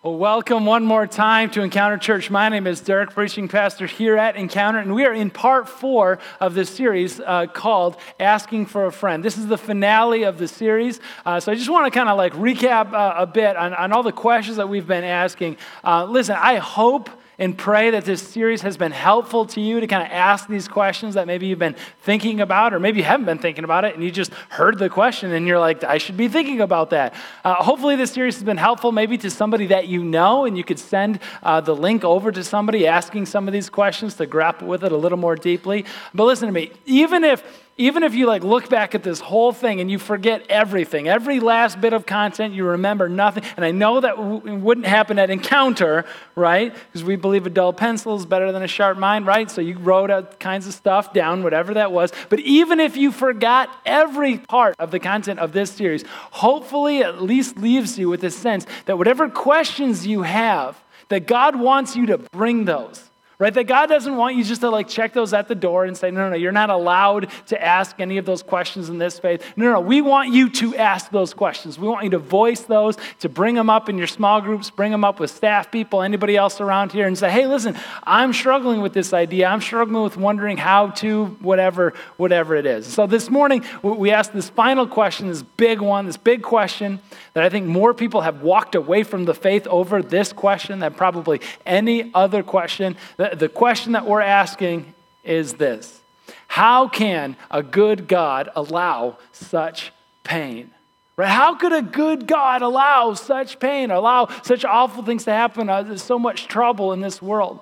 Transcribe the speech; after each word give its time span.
Well, 0.00 0.14
welcome 0.14 0.64
one 0.64 0.84
more 0.84 1.08
time 1.08 1.50
to 1.50 1.62
Encounter 1.62 1.98
Church. 1.98 2.30
My 2.30 2.48
name 2.48 2.68
is 2.68 2.80
Derek, 2.80 3.10
preaching 3.10 3.48
pastor 3.48 3.88
here 3.88 4.16
at 4.16 4.36
Encounter, 4.36 4.78
and 4.78 4.94
we 4.94 5.04
are 5.04 5.12
in 5.12 5.28
part 5.28 5.68
four 5.68 6.20
of 6.38 6.54
this 6.54 6.70
series 6.70 7.18
uh, 7.18 7.46
called 7.46 7.96
Asking 8.20 8.66
for 8.66 8.86
a 8.86 8.92
Friend. 8.92 9.24
This 9.24 9.36
is 9.36 9.48
the 9.48 9.58
finale 9.58 10.22
of 10.22 10.38
the 10.38 10.46
series, 10.46 11.00
uh, 11.26 11.40
so 11.40 11.50
I 11.50 11.56
just 11.56 11.68
want 11.68 11.92
to 11.92 11.98
kind 11.98 12.08
of 12.08 12.16
like 12.16 12.32
recap 12.34 12.92
uh, 12.92 13.14
a 13.16 13.26
bit 13.26 13.56
on, 13.56 13.74
on, 13.74 13.92
all 13.92 14.04
the 14.04 14.12
questions 14.12 14.58
that 14.58 14.68
we've 14.68 14.86
been 14.86 15.02
asking. 15.02 15.56
Uh, 15.82 16.04
listen, 16.04 16.36
I 16.38 16.58
hope 16.58 17.10
and 17.38 17.56
pray 17.56 17.90
that 17.90 18.04
this 18.04 18.20
series 18.20 18.62
has 18.62 18.76
been 18.76 18.90
helpful 18.90 19.46
to 19.46 19.60
you 19.60 19.78
to 19.80 19.86
kind 19.86 20.02
of 20.02 20.08
ask 20.10 20.48
these 20.48 20.66
questions 20.66 21.14
that 21.14 21.26
maybe 21.26 21.46
you've 21.46 21.58
been 21.58 21.76
thinking 22.02 22.40
about, 22.40 22.74
or 22.74 22.80
maybe 22.80 22.98
you 22.98 23.04
haven't 23.04 23.26
been 23.26 23.38
thinking 23.38 23.64
about 23.64 23.84
it 23.84 23.94
and 23.94 24.02
you 24.02 24.10
just 24.10 24.32
heard 24.48 24.78
the 24.78 24.88
question 24.88 25.32
and 25.32 25.46
you're 25.46 25.60
like, 25.60 25.84
I 25.84 25.98
should 25.98 26.16
be 26.16 26.28
thinking 26.28 26.60
about 26.60 26.90
that. 26.90 27.14
Uh, 27.44 27.54
hopefully, 27.54 27.94
this 27.94 28.10
series 28.10 28.34
has 28.34 28.44
been 28.44 28.56
helpful 28.56 28.90
maybe 28.90 29.16
to 29.18 29.30
somebody 29.30 29.66
that 29.66 29.86
you 29.86 30.02
know, 30.02 30.44
and 30.44 30.56
you 30.56 30.64
could 30.64 30.78
send 30.78 31.20
uh, 31.42 31.60
the 31.60 31.76
link 31.76 32.04
over 32.04 32.32
to 32.32 32.42
somebody 32.42 32.86
asking 32.86 33.26
some 33.26 33.46
of 33.46 33.52
these 33.52 33.70
questions 33.70 34.14
to 34.14 34.26
grapple 34.26 34.66
with 34.66 34.82
it 34.82 34.90
a 34.90 34.96
little 34.96 35.18
more 35.18 35.36
deeply. 35.36 35.84
But 36.12 36.24
listen 36.24 36.46
to 36.46 36.52
me, 36.52 36.72
even 36.86 37.22
if 37.22 37.44
even 37.78 38.02
if 38.02 38.12
you 38.14 38.26
like 38.26 38.42
look 38.42 38.68
back 38.68 38.96
at 38.96 39.04
this 39.04 39.20
whole 39.20 39.52
thing 39.52 39.80
and 39.80 39.88
you 39.88 40.00
forget 40.00 40.44
everything, 40.48 41.08
every 41.08 41.38
last 41.38 41.80
bit 41.80 41.92
of 41.92 42.04
content, 42.06 42.52
you 42.52 42.64
remember 42.64 43.08
nothing. 43.08 43.44
And 43.56 43.64
I 43.64 43.70
know 43.70 44.00
that 44.00 44.16
w- 44.16 44.56
wouldn't 44.56 44.86
happen 44.86 45.16
at 45.18 45.30
encounter, 45.30 46.04
right? 46.34 46.74
Because 46.74 47.04
we 47.04 47.14
believe 47.14 47.46
a 47.46 47.50
dull 47.50 47.72
pencil 47.72 48.16
is 48.16 48.26
better 48.26 48.50
than 48.50 48.64
a 48.64 48.68
sharp 48.68 48.98
mind, 48.98 49.26
right? 49.26 49.48
So 49.48 49.60
you 49.60 49.78
wrote 49.78 50.10
out 50.10 50.40
kinds 50.40 50.66
of 50.66 50.74
stuff 50.74 51.12
down, 51.12 51.44
whatever 51.44 51.74
that 51.74 51.92
was. 51.92 52.12
But 52.28 52.40
even 52.40 52.80
if 52.80 52.96
you 52.96 53.12
forgot 53.12 53.70
every 53.86 54.38
part 54.38 54.74
of 54.80 54.90
the 54.90 54.98
content 54.98 55.38
of 55.38 55.52
this 55.52 55.70
series, 55.70 56.04
hopefully 56.32 57.04
at 57.04 57.22
least 57.22 57.58
leaves 57.58 57.96
you 57.96 58.08
with 58.08 58.24
a 58.24 58.30
sense 58.30 58.66
that 58.86 58.98
whatever 58.98 59.28
questions 59.28 60.04
you 60.04 60.22
have, 60.22 60.82
that 61.10 61.28
God 61.28 61.54
wants 61.54 61.94
you 61.94 62.06
to 62.06 62.18
bring 62.18 62.64
those 62.64 63.07
right? 63.38 63.54
That 63.54 63.64
God 63.64 63.86
doesn't 63.86 64.16
want 64.16 64.34
you 64.34 64.42
just 64.42 64.62
to 64.62 64.70
like 64.70 64.88
check 64.88 65.12
those 65.12 65.32
at 65.32 65.46
the 65.46 65.54
door 65.54 65.84
and 65.84 65.96
say, 65.96 66.10
no, 66.10 66.22
no, 66.22 66.30
no, 66.30 66.36
you're 66.36 66.50
not 66.50 66.70
allowed 66.70 67.28
to 67.46 67.62
ask 67.62 68.00
any 68.00 68.18
of 68.18 68.24
those 68.24 68.42
questions 68.42 68.88
in 68.88 68.98
this 68.98 69.18
faith. 69.18 69.44
No, 69.56 69.72
no, 69.72 69.80
we 69.80 70.02
want 70.02 70.32
you 70.32 70.50
to 70.50 70.74
ask 70.74 71.10
those 71.12 71.34
questions. 71.34 71.78
We 71.78 71.86
want 71.86 72.04
you 72.04 72.10
to 72.10 72.18
voice 72.18 72.62
those, 72.62 72.96
to 73.20 73.28
bring 73.28 73.54
them 73.54 73.70
up 73.70 73.88
in 73.88 73.96
your 73.96 74.08
small 74.08 74.40
groups, 74.40 74.70
bring 74.70 74.90
them 74.90 75.04
up 75.04 75.20
with 75.20 75.30
staff 75.30 75.70
people, 75.70 76.02
anybody 76.02 76.36
else 76.36 76.60
around 76.60 76.90
here, 76.90 77.06
and 77.06 77.16
say, 77.16 77.30
hey, 77.30 77.46
listen, 77.46 77.76
I'm 78.02 78.32
struggling 78.32 78.80
with 78.80 78.92
this 78.92 79.12
idea. 79.12 79.46
I'm 79.46 79.60
struggling 79.60 80.02
with 80.02 80.16
wondering 80.16 80.56
how 80.56 80.88
to, 80.90 81.26
whatever, 81.40 81.94
whatever 82.16 82.56
it 82.56 82.66
is. 82.66 82.86
So 82.86 83.06
this 83.06 83.30
morning, 83.30 83.64
we 83.82 84.10
asked 84.10 84.32
this 84.32 84.48
final 84.48 84.86
question, 84.86 85.28
this 85.28 85.42
big 85.42 85.80
one, 85.80 86.06
this 86.06 86.16
big 86.16 86.42
question 86.42 86.98
that 87.34 87.44
I 87.44 87.48
think 87.50 87.66
more 87.66 87.94
people 87.94 88.22
have 88.22 88.42
walked 88.42 88.74
away 88.74 89.04
from 89.04 89.26
the 89.26 89.34
faith 89.34 89.66
over 89.68 90.02
this 90.02 90.32
question 90.32 90.80
than 90.80 90.94
probably 90.94 91.40
any 91.64 92.10
other 92.14 92.42
question. 92.42 92.96
The, 93.34 93.48
question 93.48 93.92
that 93.92 94.06
we're 94.06 94.20
asking 94.20 94.94
is 95.24 95.54
this 95.54 96.00
How 96.46 96.88
can 96.88 97.36
a 97.50 97.62
good 97.62 98.08
God 98.08 98.50
allow 98.54 99.18
such 99.32 99.92
pain? 100.24 100.70
Right? 101.16 101.28
How 101.28 101.56
could 101.56 101.72
a 101.72 101.82
good 101.82 102.26
God 102.28 102.62
allow 102.62 103.14
such 103.14 103.58
pain, 103.58 103.90
allow 103.90 104.28
such 104.42 104.64
awful 104.64 105.02
things 105.02 105.24
to 105.24 105.32
happen? 105.32 105.68
Uh, 105.68 105.82
there's 105.82 106.02
so 106.02 106.18
much 106.18 106.46
trouble 106.46 106.92
in 106.92 107.00
this 107.00 107.20
world. 107.20 107.60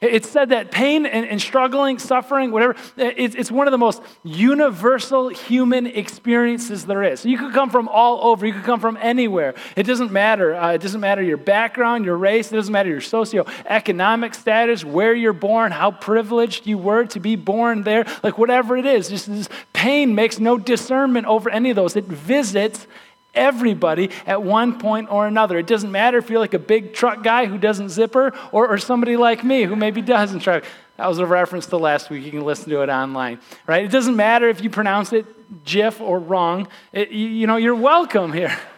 It's 0.00 0.28
said 0.28 0.50
that 0.50 0.70
pain 0.70 1.06
and, 1.06 1.26
and 1.26 1.40
struggling, 1.40 1.98
suffering, 1.98 2.50
whatever, 2.50 2.76
it's, 2.96 3.34
it's, 3.34 3.50
one 3.50 3.66
of 3.66 3.72
the 3.72 3.78
most 3.78 4.02
universal 4.24 5.28
human 5.28 5.86
experiences 5.86 6.84
there 6.84 7.02
is. 7.02 7.20
So 7.20 7.28
you 7.30 7.38
could 7.38 7.54
come 7.54 7.70
from 7.70 7.88
all 7.88 8.30
over, 8.30 8.46
you 8.46 8.52
could 8.52 8.64
come 8.64 8.80
from 8.80 8.98
anywhere. 9.00 9.54
It 9.74 9.84
doesn't 9.84 10.12
matter. 10.12 10.54
Uh, 10.54 10.72
it 10.72 10.82
doesn't 10.82 11.00
matter 11.00 11.22
your 11.22 11.38
background, 11.38 12.04
your 12.04 12.18
race, 12.18 12.52
it 12.52 12.56
doesn't 12.56 12.72
matter 12.72 12.90
your 12.90 13.00
socioeconomic 13.00 14.34
status, 14.34 14.84
where 14.84 15.14
you're 15.14 15.32
born, 15.32 15.72
how 15.72 15.90
privileged 15.90 16.66
you 16.66 16.76
were 16.76 17.06
to 17.06 17.20
be 17.20 17.36
born 17.36 17.82
there, 17.82 18.04
like 18.22 18.36
whatever 18.36 18.76
it 18.76 18.84
is. 18.84 19.08
Just 19.08 19.28
this 19.28 19.48
pain 19.72 20.14
makes 20.14 20.38
no 20.38 20.58
discernment 20.58 21.26
over 21.26 21.48
any 21.48 21.70
of 21.70 21.76
those. 21.76 21.96
It 21.96 22.04
visits 22.04 22.86
everybody 23.36 24.10
at 24.26 24.42
one 24.42 24.78
point 24.78 25.10
or 25.10 25.26
another. 25.26 25.58
It 25.58 25.66
doesn't 25.66 25.92
matter 25.92 26.18
if 26.18 26.30
you're 26.30 26.40
like 26.40 26.54
a 26.54 26.58
big 26.58 26.94
truck 26.94 27.22
guy 27.22 27.46
who 27.46 27.58
doesn't 27.58 27.90
zipper 27.90 28.32
or, 28.50 28.68
or 28.68 28.78
somebody 28.78 29.16
like 29.16 29.44
me 29.44 29.64
who 29.64 29.76
maybe 29.76 30.02
doesn't 30.02 30.40
truck. 30.40 30.64
That 30.96 31.08
was 31.08 31.18
a 31.18 31.26
reference 31.26 31.66
to 31.66 31.76
last 31.76 32.08
week. 32.08 32.24
You 32.24 32.30
can 32.30 32.40
listen 32.40 32.70
to 32.70 32.82
it 32.82 32.88
online, 32.88 33.38
right? 33.66 33.84
It 33.84 33.90
doesn't 33.90 34.16
matter 34.16 34.48
if 34.48 34.64
you 34.64 34.70
pronounce 34.70 35.12
it 35.12 35.26
jiff 35.64 36.00
or 36.00 36.18
wrong. 36.18 36.68
It, 36.92 37.10
you, 37.10 37.28
you, 37.28 37.46
know, 37.46 37.56
you're 37.56 37.74
welcome 37.74 38.32
here. 38.32 38.56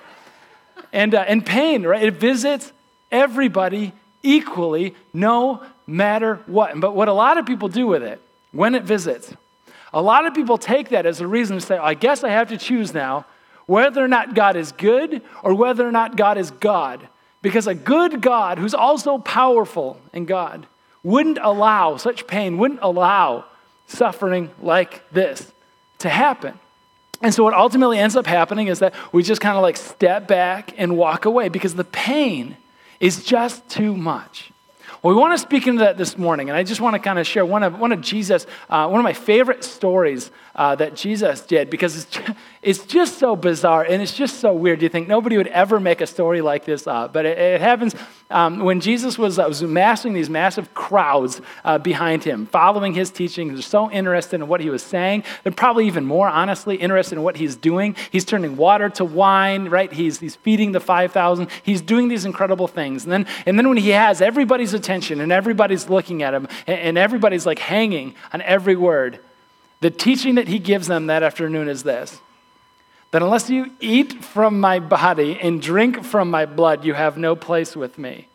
And, 0.90 1.14
uh, 1.14 1.22
and 1.28 1.44
pain, 1.44 1.86
right? 1.86 2.02
It 2.02 2.14
visits 2.14 2.72
everybody 3.12 3.92
equally, 4.22 4.94
no 5.12 5.62
matter 5.86 6.36
what. 6.46 6.80
But 6.80 6.94
what 6.94 7.08
a 7.08 7.12
lot 7.12 7.36
of 7.36 7.44
people 7.44 7.68
do 7.68 7.86
with 7.86 8.02
it, 8.02 8.22
when 8.52 8.74
it 8.74 8.84
visits, 8.84 9.34
a 9.92 10.00
lot 10.00 10.26
of 10.26 10.32
people 10.32 10.56
take 10.56 10.88
that 10.88 11.04
as 11.04 11.20
a 11.20 11.26
reason 11.26 11.58
to 11.58 11.60
say, 11.60 11.76
I 11.76 11.92
guess 11.92 12.24
I 12.24 12.30
have 12.30 12.48
to 12.48 12.56
choose 12.56 12.94
now 12.94 13.26
whether 13.68 14.02
or 14.02 14.08
not 14.08 14.34
God 14.34 14.56
is 14.56 14.72
good 14.72 15.20
or 15.42 15.54
whether 15.54 15.86
or 15.86 15.92
not 15.92 16.16
God 16.16 16.38
is 16.38 16.50
God. 16.50 17.06
Because 17.42 17.66
a 17.66 17.74
good 17.74 18.22
God, 18.22 18.58
who's 18.58 18.74
also 18.74 19.18
powerful 19.18 20.00
in 20.14 20.24
God, 20.24 20.66
wouldn't 21.04 21.38
allow 21.40 21.98
such 21.98 22.26
pain, 22.26 22.56
wouldn't 22.56 22.80
allow 22.82 23.44
suffering 23.86 24.50
like 24.62 25.08
this 25.10 25.52
to 25.98 26.08
happen. 26.08 26.58
And 27.20 27.34
so, 27.34 27.44
what 27.44 27.52
ultimately 27.52 27.98
ends 27.98 28.16
up 28.16 28.26
happening 28.26 28.68
is 28.68 28.78
that 28.78 28.94
we 29.12 29.22
just 29.22 29.40
kind 29.42 29.56
of 29.56 29.62
like 29.62 29.76
step 29.76 30.26
back 30.26 30.72
and 30.78 30.96
walk 30.96 31.26
away 31.26 31.50
because 31.50 31.74
the 31.74 31.84
pain 31.84 32.56
is 33.00 33.22
just 33.22 33.68
too 33.68 33.94
much. 33.94 34.50
Well, 35.02 35.14
we 35.14 35.20
want 35.20 35.34
to 35.34 35.38
speak 35.38 35.66
into 35.66 35.80
that 35.80 35.98
this 35.98 36.16
morning, 36.16 36.48
and 36.48 36.56
I 36.56 36.62
just 36.62 36.80
want 36.80 36.94
to 36.94 36.98
kind 36.98 37.18
of 37.18 37.26
share 37.26 37.44
one 37.44 37.62
of, 37.62 37.78
one 37.78 37.92
of 37.92 38.00
Jesus, 38.00 38.46
uh, 38.70 38.88
one 38.88 38.98
of 38.98 39.04
my 39.04 39.12
favorite 39.12 39.62
stories 39.62 40.30
uh, 40.58 40.74
that 40.74 40.96
Jesus 40.96 41.40
did 41.40 41.70
because 41.70 41.96
it's 41.96 42.04
just, 42.06 42.38
it's 42.62 42.84
just 42.84 43.18
so 43.18 43.36
bizarre 43.36 43.84
and 43.84 44.02
it's 44.02 44.12
just 44.12 44.40
so 44.40 44.52
weird. 44.52 44.82
You 44.82 44.88
think 44.88 45.06
nobody 45.06 45.36
would 45.36 45.46
ever 45.46 45.78
make 45.78 46.00
a 46.00 46.06
story 46.06 46.40
like 46.40 46.64
this 46.64 46.88
up, 46.88 47.12
but 47.12 47.24
it, 47.24 47.38
it 47.38 47.60
happens 47.60 47.94
um, 48.28 48.64
when 48.64 48.80
Jesus 48.80 49.16
was, 49.16 49.38
uh, 49.38 49.44
was 49.46 49.62
amassing 49.62 50.14
these 50.14 50.28
massive 50.28 50.74
crowds 50.74 51.40
uh, 51.64 51.78
behind 51.78 52.24
him, 52.24 52.44
following 52.46 52.92
his 52.92 53.12
teaching. 53.12 53.54
They're 53.54 53.62
so 53.62 53.88
interested 53.88 54.40
in 54.40 54.48
what 54.48 54.60
he 54.60 54.68
was 54.68 54.82
saying. 54.82 55.22
They're 55.44 55.52
probably 55.52 55.86
even 55.86 56.04
more 56.04 56.28
honestly 56.28 56.74
interested 56.74 57.16
in 57.16 57.22
what 57.22 57.36
he's 57.36 57.54
doing. 57.54 57.94
He's 58.10 58.24
turning 58.24 58.56
water 58.56 58.88
to 58.90 59.04
wine, 59.04 59.68
right? 59.68 59.92
He's, 59.92 60.18
he's 60.18 60.34
feeding 60.34 60.72
the 60.72 60.80
5,000. 60.80 61.48
He's 61.62 61.80
doing 61.80 62.08
these 62.08 62.24
incredible 62.24 62.66
things. 62.66 63.04
And 63.04 63.12
then, 63.12 63.26
and 63.46 63.56
then 63.56 63.68
when 63.68 63.78
he 63.78 63.90
has 63.90 64.20
everybody's 64.20 64.74
attention 64.74 65.20
and 65.20 65.30
everybody's 65.30 65.88
looking 65.88 66.24
at 66.24 66.34
him 66.34 66.48
and, 66.66 66.80
and 66.80 66.98
everybody's 66.98 67.46
like 67.46 67.60
hanging 67.60 68.16
on 68.32 68.42
every 68.42 68.74
word, 68.74 69.20
the 69.80 69.90
teaching 69.90 70.34
that 70.36 70.48
he 70.48 70.58
gives 70.58 70.86
them 70.86 71.06
that 71.06 71.22
afternoon 71.22 71.68
is 71.68 71.82
this 71.82 72.20
that 73.10 73.22
unless 73.22 73.48
you 73.48 73.70
eat 73.80 74.22
from 74.22 74.60
my 74.60 74.78
body 74.78 75.38
and 75.40 75.62
drink 75.62 76.04
from 76.04 76.30
my 76.30 76.44
blood, 76.44 76.84
you 76.84 76.92
have 76.92 77.16
no 77.16 77.34
place 77.34 77.74
with 77.74 77.96
me. 77.96 78.28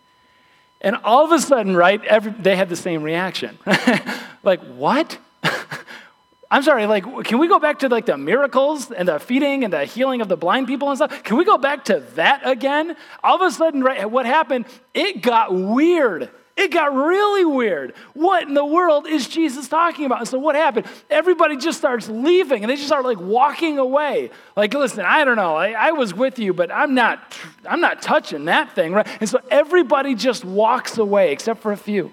And 0.82 0.98
all 1.04 1.24
of 1.24 1.32
a 1.32 1.40
sudden, 1.40 1.76
right, 1.76 2.04
every, 2.06 2.32
they 2.32 2.56
had 2.56 2.70
the 2.70 2.76
same 2.76 3.04
reaction. 3.04 3.58
like, 4.44 4.62
what? 4.64 5.18
I'm 6.52 6.64
sorry, 6.64 6.86
like, 6.88 7.04
can 7.24 7.40
we 7.40 7.48
go 7.48 7.60
back 7.60 7.80
to 7.80 7.90
like 7.90 8.06
the 8.06 8.18
miracles 8.18 8.92
and 8.92 9.08
the 9.08 9.20
feeding 9.20 9.64
and 9.64 9.72
the 9.72 9.86
healing 9.86 10.22
of 10.22 10.28
the 10.28 10.38
blind 10.38 10.68
people 10.68 10.90
and 10.90 10.98
stuff? 10.98 11.24
Can 11.24 11.38
we 11.38 11.46
go 11.46 11.58
back 11.58 11.86
to 11.86 12.00
that 12.16 12.42
again? 12.44 12.96
All 13.24 13.36
of 13.36 13.42
a 13.42 13.52
sudden, 13.52 13.82
right, 13.82 14.10
what 14.10 14.26
happened? 14.26 14.66
It 14.94 15.22
got 15.22 15.54
weird. 15.54 16.30
It 16.56 16.72
got 16.72 16.94
really 16.94 17.46
weird. 17.46 17.96
What 18.14 18.48
in 18.48 18.54
the 18.54 18.66
world 18.66 19.08
is 19.08 19.28
Jesus 19.28 19.68
talking 19.68 20.06
about? 20.06 20.20
And 20.20 20.28
so 20.28 20.38
what 20.38 20.56
happened? 20.56 20.86
Everybody 21.10 21.58
just 21.58 21.80
starts 21.80 22.08
leaving 22.08 22.64
and 22.64 22.70
they 22.70 22.76
just 22.76 22.88
start 22.88 23.04
like 23.06 23.20
walking 23.20 23.80
away. 23.80 24.30
Like, 24.56 24.74
listen, 24.74 25.04
I 25.04 25.26
don't 25.26 25.36
know. 25.36 25.56
I, 25.56 25.72
I, 25.72 25.92
was 25.92 26.14
with 26.14 26.38
you, 26.38 26.54
but 26.54 26.72
I'm 26.72 26.94
not, 26.94 27.36
I'm 27.68 27.82
not 27.82 28.04
touching 28.04 28.46
that 28.46 28.76
thing, 28.76 28.94
right? 28.94 29.08
And 29.20 29.28
so 29.28 29.40
everybody 29.50 30.14
just 30.14 30.46
walks 30.46 31.00
away 31.00 31.32
except 31.32 31.62
for 31.62 31.72
a 31.72 31.78
few. 31.78 32.12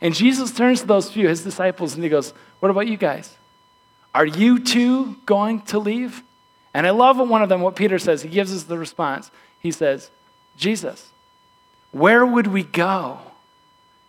And 0.00 0.14
Jesus 0.14 0.52
turns 0.52 0.80
to 0.80 0.86
those 0.86 1.10
few, 1.10 1.28
his 1.28 1.44
disciples, 1.44 1.94
and 1.94 2.02
he 2.02 2.10
goes, 2.10 2.34
What 2.58 2.70
about 2.70 2.88
you 2.88 2.96
guys? 2.96 3.36
Are 4.14 4.26
you 4.26 4.58
too 4.58 5.16
going 5.26 5.60
to 5.62 5.78
leave? 5.78 6.22
And 6.74 6.86
I 6.86 6.90
love 6.90 7.18
what 7.18 7.28
one 7.28 7.42
of 7.42 7.48
them, 7.48 7.60
what 7.60 7.76
Peter 7.76 7.98
says. 7.98 8.22
He 8.22 8.28
gives 8.28 8.54
us 8.54 8.64
the 8.64 8.78
response. 8.78 9.30
He 9.60 9.70
says, 9.70 10.10
Jesus, 10.56 11.12
where 11.92 12.26
would 12.26 12.48
we 12.48 12.64
go? 12.64 13.18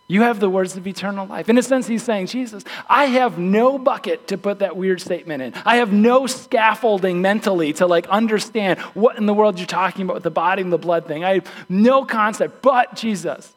You 0.09 0.21
have 0.21 0.39
the 0.39 0.49
words 0.49 0.77
of 0.77 0.87
eternal 0.87 1.27
life. 1.27 1.49
In 1.49 1.57
a 1.57 1.63
sense, 1.63 1.85
he's 1.85 2.03
saying, 2.03 2.27
Jesus, 2.27 2.63
I 2.87 3.05
have 3.07 3.37
no 3.37 3.77
bucket 3.77 4.27
to 4.27 4.37
put 4.37 4.59
that 4.59 4.77
weird 4.77 5.01
statement 5.01 5.43
in. 5.43 5.53
I 5.65 5.77
have 5.77 5.91
no 5.91 6.27
scaffolding 6.27 7.21
mentally 7.21 7.73
to 7.73 7.87
like 7.87 8.07
understand 8.07 8.79
what 8.93 9.17
in 9.17 9.25
the 9.25 9.33
world 9.33 9.59
you're 9.59 9.67
talking 9.67 10.03
about 10.03 10.13
with 10.13 10.23
the 10.23 10.31
body 10.31 10.61
and 10.61 10.71
the 10.71 10.77
blood 10.77 11.07
thing. 11.07 11.25
I 11.25 11.35
have 11.35 11.53
no 11.67 12.05
concept. 12.05 12.61
But 12.61 12.95
Jesus, 12.95 13.53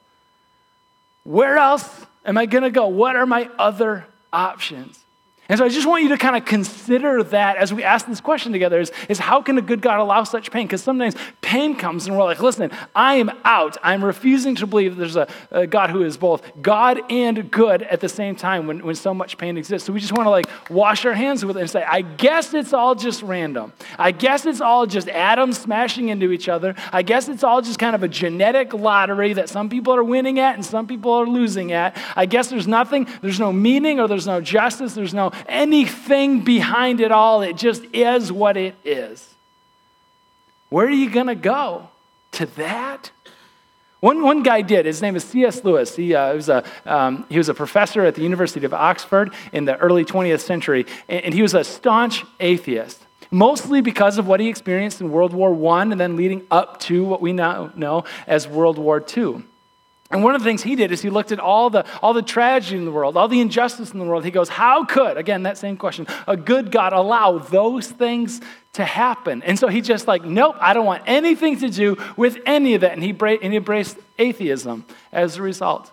where 1.22 1.56
else 1.56 1.88
am 2.24 2.36
I 2.36 2.46
going 2.46 2.64
to 2.64 2.70
go? 2.70 2.88
What 2.88 3.14
are 3.14 3.26
my 3.26 3.48
other 3.56 4.06
options? 4.32 5.04
And 5.50 5.58
so 5.58 5.64
I 5.64 5.68
just 5.68 5.84
want 5.84 6.04
you 6.04 6.10
to 6.10 6.16
kind 6.16 6.36
of 6.36 6.44
consider 6.44 7.24
that 7.24 7.56
as 7.56 7.74
we 7.74 7.82
ask 7.82 8.06
this 8.06 8.20
question 8.20 8.52
together 8.52 8.78
is, 8.78 8.92
is 9.08 9.18
how 9.18 9.42
can 9.42 9.58
a 9.58 9.62
good 9.62 9.82
God 9.82 9.98
allow 9.98 10.22
such 10.22 10.52
pain? 10.52 10.68
Because 10.68 10.80
sometimes 10.80 11.16
pain 11.40 11.74
comes 11.74 12.06
and 12.06 12.16
we're 12.16 12.22
like, 12.22 12.40
listen, 12.40 12.70
I 12.94 13.16
am 13.16 13.32
out. 13.44 13.76
I'm 13.82 14.04
refusing 14.04 14.54
to 14.54 14.66
believe 14.68 14.96
there's 14.96 15.16
a, 15.16 15.26
a, 15.50 15.66
God 15.66 15.90
who 15.90 16.04
is 16.04 16.16
both 16.16 16.48
God 16.62 17.00
and 17.10 17.50
good 17.50 17.82
at 17.82 17.98
the 17.98 18.08
same 18.08 18.36
time 18.36 18.68
when, 18.68 18.84
when 18.84 18.94
so 18.94 19.12
much 19.12 19.38
pain 19.38 19.58
exists. 19.58 19.88
So 19.88 19.92
we 19.92 19.98
just 19.98 20.12
want 20.12 20.26
to 20.26 20.30
like 20.30 20.46
wash 20.70 21.04
our 21.04 21.14
hands 21.14 21.44
with 21.44 21.56
it 21.56 21.62
and 21.62 21.68
say, 21.68 21.82
I 21.82 22.02
guess 22.02 22.54
it's 22.54 22.72
all 22.72 22.94
just 22.94 23.20
random. 23.22 23.72
I 23.98 24.12
guess 24.12 24.46
it's 24.46 24.60
all 24.60 24.86
just 24.86 25.08
atoms 25.08 25.58
smashing 25.58 26.10
into 26.10 26.30
each 26.30 26.48
other. 26.48 26.76
I 26.92 27.02
guess 27.02 27.28
it's 27.28 27.42
all 27.42 27.60
just 27.60 27.80
kind 27.80 27.96
of 27.96 28.04
a 28.04 28.08
genetic 28.08 28.72
lottery 28.72 29.32
that 29.32 29.48
some 29.48 29.68
people 29.68 29.92
are 29.94 30.04
winning 30.04 30.38
at 30.38 30.54
and 30.54 30.64
some 30.64 30.86
people 30.86 31.10
are 31.10 31.26
losing 31.26 31.72
at. 31.72 32.00
I 32.14 32.26
guess 32.26 32.50
there's 32.50 32.68
nothing, 32.68 33.08
there's 33.20 33.40
no 33.40 33.52
meaning 33.52 33.98
or 33.98 34.06
there's 34.06 34.28
no 34.28 34.40
justice, 34.40 34.94
there's 34.94 35.12
no 35.12 35.32
anything 35.46 36.42
behind 36.42 37.00
it 37.00 37.12
all. 37.12 37.42
It 37.42 37.56
just 37.56 37.84
is 37.92 38.32
what 38.32 38.56
it 38.56 38.74
is. 38.84 39.34
Where 40.68 40.86
are 40.86 40.90
you 40.90 41.10
going 41.10 41.26
to 41.26 41.34
go? 41.34 41.88
To 42.32 42.46
that? 42.46 43.10
One, 43.98 44.22
one 44.22 44.42
guy 44.42 44.62
did. 44.62 44.86
His 44.86 45.02
name 45.02 45.16
is 45.16 45.24
C.S. 45.24 45.64
Lewis. 45.64 45.96
He, 45.96 46.14
uh, 46.14 46.34
was 46.34 46.48
a, 46.48 46.64
um, 46.86 47.26
he 47.28 47.36
was 47.36 47.48
a 47.48 47.54
professor 47.54 48.04
at 48.04 48.14
the 48.14 48.22
University 48.22 48.64
of 48.64 48.72
Oxford 48.72 49.34
in 49.52 49.64
the 49.64 49.76
early 49.76 50.04
20th 50.04 50.40
century, 50.40 50.86
and, 51.08 51.24
and 51.24 51.34
he 51.34 51.42
was 51.42 51.54
a 51.54 51.64
staunch 51.64 52.24
atheist 52.38 53.04
mostly 53.30 53.80
because 53.80 54.18
of 54.18 54.26
what 54.26 54.40
he 54.40 54.48
experienced 54.48 55.00
in 55.00 55.10
World 55.10 55.32
War 55.32 55.54
I 55.72 55.82
and 55.82 56.00
then 56.00 56.16
leading 56.16 56.46
up 56.50 56.80
to 56.80 57.04
what 57.04 57.20
we 57.20 57.32
now 57.32 57.72
know 57.76 58.04
as 58.26 58.48
World 58.48 58.78
War 58.78 59.04
II. 59.16 59.44
And 60.10 60.24
one 60.24 60.34
of 60.34 60.40
the 60.40 60.44
things 60.44 60.62
he 60.62 60.74
did 60.74 60.90
is 60.90 61.02
he 61.02 61.10
looked 61.10 61.30
at 61.30 61.38
all 61.38 61.70
the, 61.70 61.86
all 62.02 62.12
the 62.12 62.22
tragedy 62.22 62.76
in 62.76 62.84
the 62.84 62.90
world, 62.90 63.16
all 63.16 63.28
the 63.28 63.40
injustice 63.40 63.92
in 63.92 64.00
the 64.00 64.04
world. 64.04 64.24
He 64.24 64.32
goes, 64.32 64.48
How 64.48 64.84
could, 64.84 65.16
again, 65.16 65.44
that 65.44 65.56
same 65.56 65.76
question, 65.76 66.06
a 66.26 66.36
good 66.36 66.72
God 66.72 66.92
allow 66.92 67.38
those 67.38 67.88
things 67.88 68.40
to 68.72 68.84
happen? 68.84 69.42
And 69.44 69.56
so 69.56 69.68
he 69.68 69.80
just 69.80 70.08
like, 70.08 70.24
Nope, 70.24 70.56
I 70.58 70.74
don't 70.74 70.86
want 70.86 71.04
anything 71.06 71.58
to 71.60 71.70
do 71.70 71.96
with 72.16 72.38
any 72.44 72.74
of 72.74 72.80
that. 72.80 72.92
And 72.92 73.04
he, 73.04 73.12
bra- 73.12 73.38
and 73.40 73.52
he 73.52 73.56
embraced 73.58 73.98
atheism 74.18 74.84
as 75.12 75.36
a 75.36 75.42
result 75.42 75.92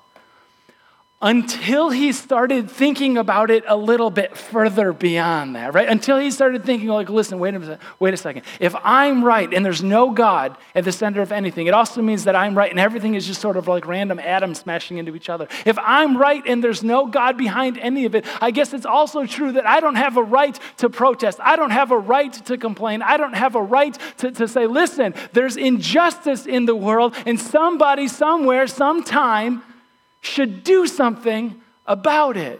until 1.19 1.89
he 1.89 2.11
started 2.11 2.69
thinking 2.69 3.17
about 3.17 3.49
it 3.49 3.63
a 3.67 3.75
little 3.75 4.11
bit 4.11 4.37
further 4.37 4.93
beyond 4.93 5.55
that, 5.55 5.73
right? 5.73 5.89
Until 5.89 6.19
he 6.19 6.29
started 6.29 6.63
thinking, 6.63 6.89
like, 6.89 7.09
listen, 7.09 7.39
wait 7.39 7.55
a 7.55 7.59
minute, 7.59 7.79
wait 7.99 8.13
a 8.13 8.17
second. 8.17 8.43
If 8.59 8.75
I'm 8.83 9.23
right 9.23 9.51
and 9.51 9.65
there's 9.65 9.81
no 9.81 10.11
God 10.11 10.55
at 10.75 10.83
the 10.83 10.91
center 10.91 11.23
of 11.23 11.31
anything, 11.31 11.65
it 11.65 11.73
also 11.73 12.03
means 12.03 12.25
that 12.25 12.35
I'm 12.35 12.55
right 12.55 12.69
and 12.69 12.79
everything 12.79 13.15
is 13.15 13.25
just 13.25 13.41
sort 13.41 13.57
of 13.57 13.67
like 13.67 13.87
random 13.87 14.19
atoms 14.19 14.59
smashing 14.59 14.99
into 14.99 15.15
each 15.15 15.27
other. 15.27 15.47
If 15.65 15.79
I'm 15.79 16.17
right 16.17 16.43
and 16.45 16.63
there's 16.63 16.83
no 16.83 17.07
God 17.07 17.35
behind 17.35 17.79
any 17.79 18.05
of 18.05 18.13
it, 18.13 18.23
I 18.39 18.51
guess 18.51 18.71
it's 18.71 18.85
also 18.85 19.25
true 19.25 19.53
that 19.53 19.65
I 19.65 19.79
don't 19.79 19.95
have 19.95 20.17
a 20.17 20.23
right 20.23 20.57
to 20.77 20.89
protest. 20.89 21.39
I 21.41 21.55
don't 21.55 21.71
have 21.71 21.89
a 21.89 21.97
right 21.97 22.33
to 22.45 22.59
complain. 22.59 23.01
I 23.01 23.17
don't 23.17 23.33
have 23.33 23.55
a 23.55 23.61
right 23.61 23.97
to, 24.17 24.31
to 24.33 24.47
say, 24.47 24.67
listen, 24.67 25.15
there's 25.33 25.57
injustice 25.57 26.45
in 26.45 26.67
the 26.67 26.75
world 26.75 27.15
and 27.25 27.39
somebody, 27.39 28.07
somewhere, 28.07 28.67
sometime, 28.67 29.63
should 30.21 30.63
do 30.63 30.87
something 30.87 31.61
about 31.85 32.37
it. 32.37 32.59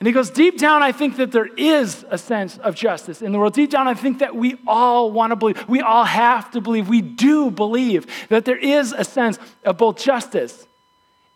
And 0.00 0.06
he 0.06 0.12
goes, 0.12 0.30
Deep 0.30 0.58
down, 0.58 0.82
I 0.82 0.92
think 0.92 1.16
that 1.16 1.32
there 1.32 1.46
is 1.56 2.04
a 2.08 2.18
sense 2.18 2.58
of 2.58 2.74
justice 2.74 3.20
in 3.20 3.32
the 3.32 3.38
world. 3.38 3.54
Deep 3.54 3.70
down, 3.70 3.88
I 3.88 3.94
think 3.94 4.20
that 4.20 4.36
we 4.36 4.56
all 4.66 5.10
want 5.10 5.32
to 5.32 5.36
believe, 5.36 5.68
we 5.68 5.80
all 5.80 6.04
have 6.04 6.50
to 6.52 6.60
believe, 6.60 6.88
we 6.88 7.02
do 7.02 7.50
believe 7.50 8.06
that 8.28 8.44
there 8.44 8.58
is 8.58 8.92
a 8.92 9.04
sense 9.04 9.38
of 9.64 9.76
both 9.78 9.98
justice 9.98 10.66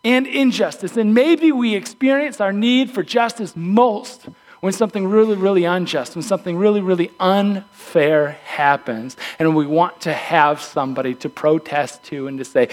and 0.03 0.27
injustice. 0.27 0.95
And 0.97 1.13
maybe 1.13 1.51
we 1.51 1.75
experience 1.75 2.39
our 2.39 2.53
need 2.53 2.91
for 2.91 3.03
justice 3.03 3.55
most 3.55 4.27
when 4.61 4.71
something 4.71 5.07
really, 5.07 5.35
really 5.35 5.65
unjust, 5.65 6.15
when 6.15 6.23
something 6.23 6.57
really, 6.57 6.79
really 6.79 7.11
unfair 7.19 8.31
happens, 8.45 9.17
and 9.37 9.57
we 9.57 9.65
want 9.65 9.99
to 9.99 10.13
have 10.13 10.61
somebody 10.61 11.13
to 11.15 11.27
protest 11.27 12.01
to 12.03 12.27
and 12.27 12.37
to 12.37 12.45
say, 12.45 12.69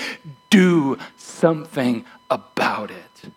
do 0.50 0.98
something 1.16 2.04
about 2.28 2.90
it. 2.90 3.30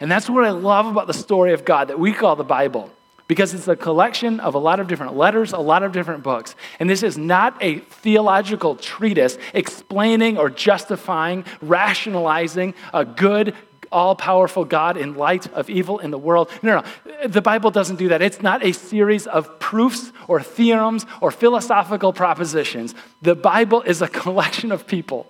And 0.00 0.10
that's 0.10 0.30
what 0.30 0.44
I 0.44 0.50
love 0.50 0.86
about 0.86 1.06
the 1.06 1.14
story 1.14 1.52
of 1.52 1.64
God 1.64 1.88
that 1.88 1.98
we 1.98 2.12
call 2.12 2.36
the 2.36 2.44
Bible 2.44 2.90
because 3.26 3.52
it's 3.52 3.68
a 3.68 3.76
collection 3.76 4.40
of 4.40 4.54
a 4.54 4.58
lot 4.58 4.80
of 4.80 4.88
different 4.88 5.16
letters, 5.16 5.52
a 5.52 5.58
lot 5.58 5.82
of 5.82 5.92
different 5.92 6.22
books. 6.22 6.54
And 6.80 6.88
this 6.88 7.02
is 7.02 7.18
not 7.18 7.56
a 7.60 7.80
theological 7.80 8.74
treatise 8.76 9.36
explaining 9.52 10.38
or 10.38 10.48
justifying, 10.48 11.44
rationalizing 11.60 12.74
a 12.94 13.04
good, 13.04 13.54
all 13.92 14.16
powerful 14.16 14.64
God 14.64 14.96
in 14.96 15.14
light 15.14 15.46
of 15.52 15.68
evil 15.68 15.98
in 15.98 16.10
the 16.10 16.18
world. 16.18 16.50
No, 16.62 16.80
no, 16.80 17.26
the 17.26 17.42
Bible 17.42 17.70
doesn't 17.70 17.96
do 17.96 18.08
that. 18.08 18.22
It's 18.22 18.40
not 18.40 18.64
a 18.64 18.72
series 18.72 19.26
of 19.26 19.58
proofs 19.60 20.10
or 20.26 20.40
theorems 20.40 21.04
or 21.20 21.30
philosophical 21.30 22.14
propositions. 22.14 22.94
The 23.20 23.34
Bible 23.34 23.82
is 23.82 24.00
a 24.00 24.08
collection 24.22 24.72
of 24.72 24.86
people 24.86 25.26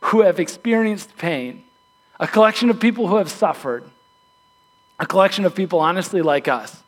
who 0.00 0.22
have 0.22 0.40
experienced 0.40 1.16
pain, 1.16 1.64
a 2.20 2.26
collection 2.26 2.70
of 2.70 2.80
people 2.80 3.08
who 3.08 3.16
have 3.16 3.30
suffered, 3.30 3.84
a 4.98 5.06
collection 5.06 5.44
of 5.44 5.54
people, 5.54 5.78
honestly, 5.80 6.22
like 6.22 6.48
us, 6.48 6.82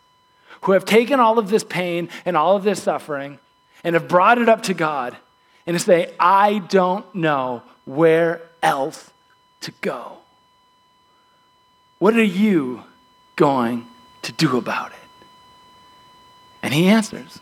who 0.62 0.72
have 0.72 0.84
taken 0.84 1.20
all 1.20 1.38
of 1.38 1.48
this 1.48 1.64
pain 1.64 2.08
and 2.24 2.36
all 2.36 2.56
of 2.56 2.64
this 2.64 2.82
suffering 2.82 3.38
and 3.84 3.94
have 3.94 4.08
brought 4.08 4.38
it 4.38 4.48
up 4.48 4.62
to 4.64 4.74
God 4.74 5.16
and 5.66 5.78
to 5.78 5.82
say, 5.82 6.14
I 6.18 6.58
don't 6.58 7.14
know 7.14 7.62
where 7.84 8.42
else 8.62 9.10
to 9.62 9.72
go. 9.80 10.18
What 11.98 12.14
are 12.14 12.22
you 12.22 12.82
going 13.36 13.86
to 14.22 14.32
do 14.32 14.56
about 14.56 14.92
it? 14.92 14.96
And 16.62 16.74
he 16.74 16.88
answers. 16.88 17.40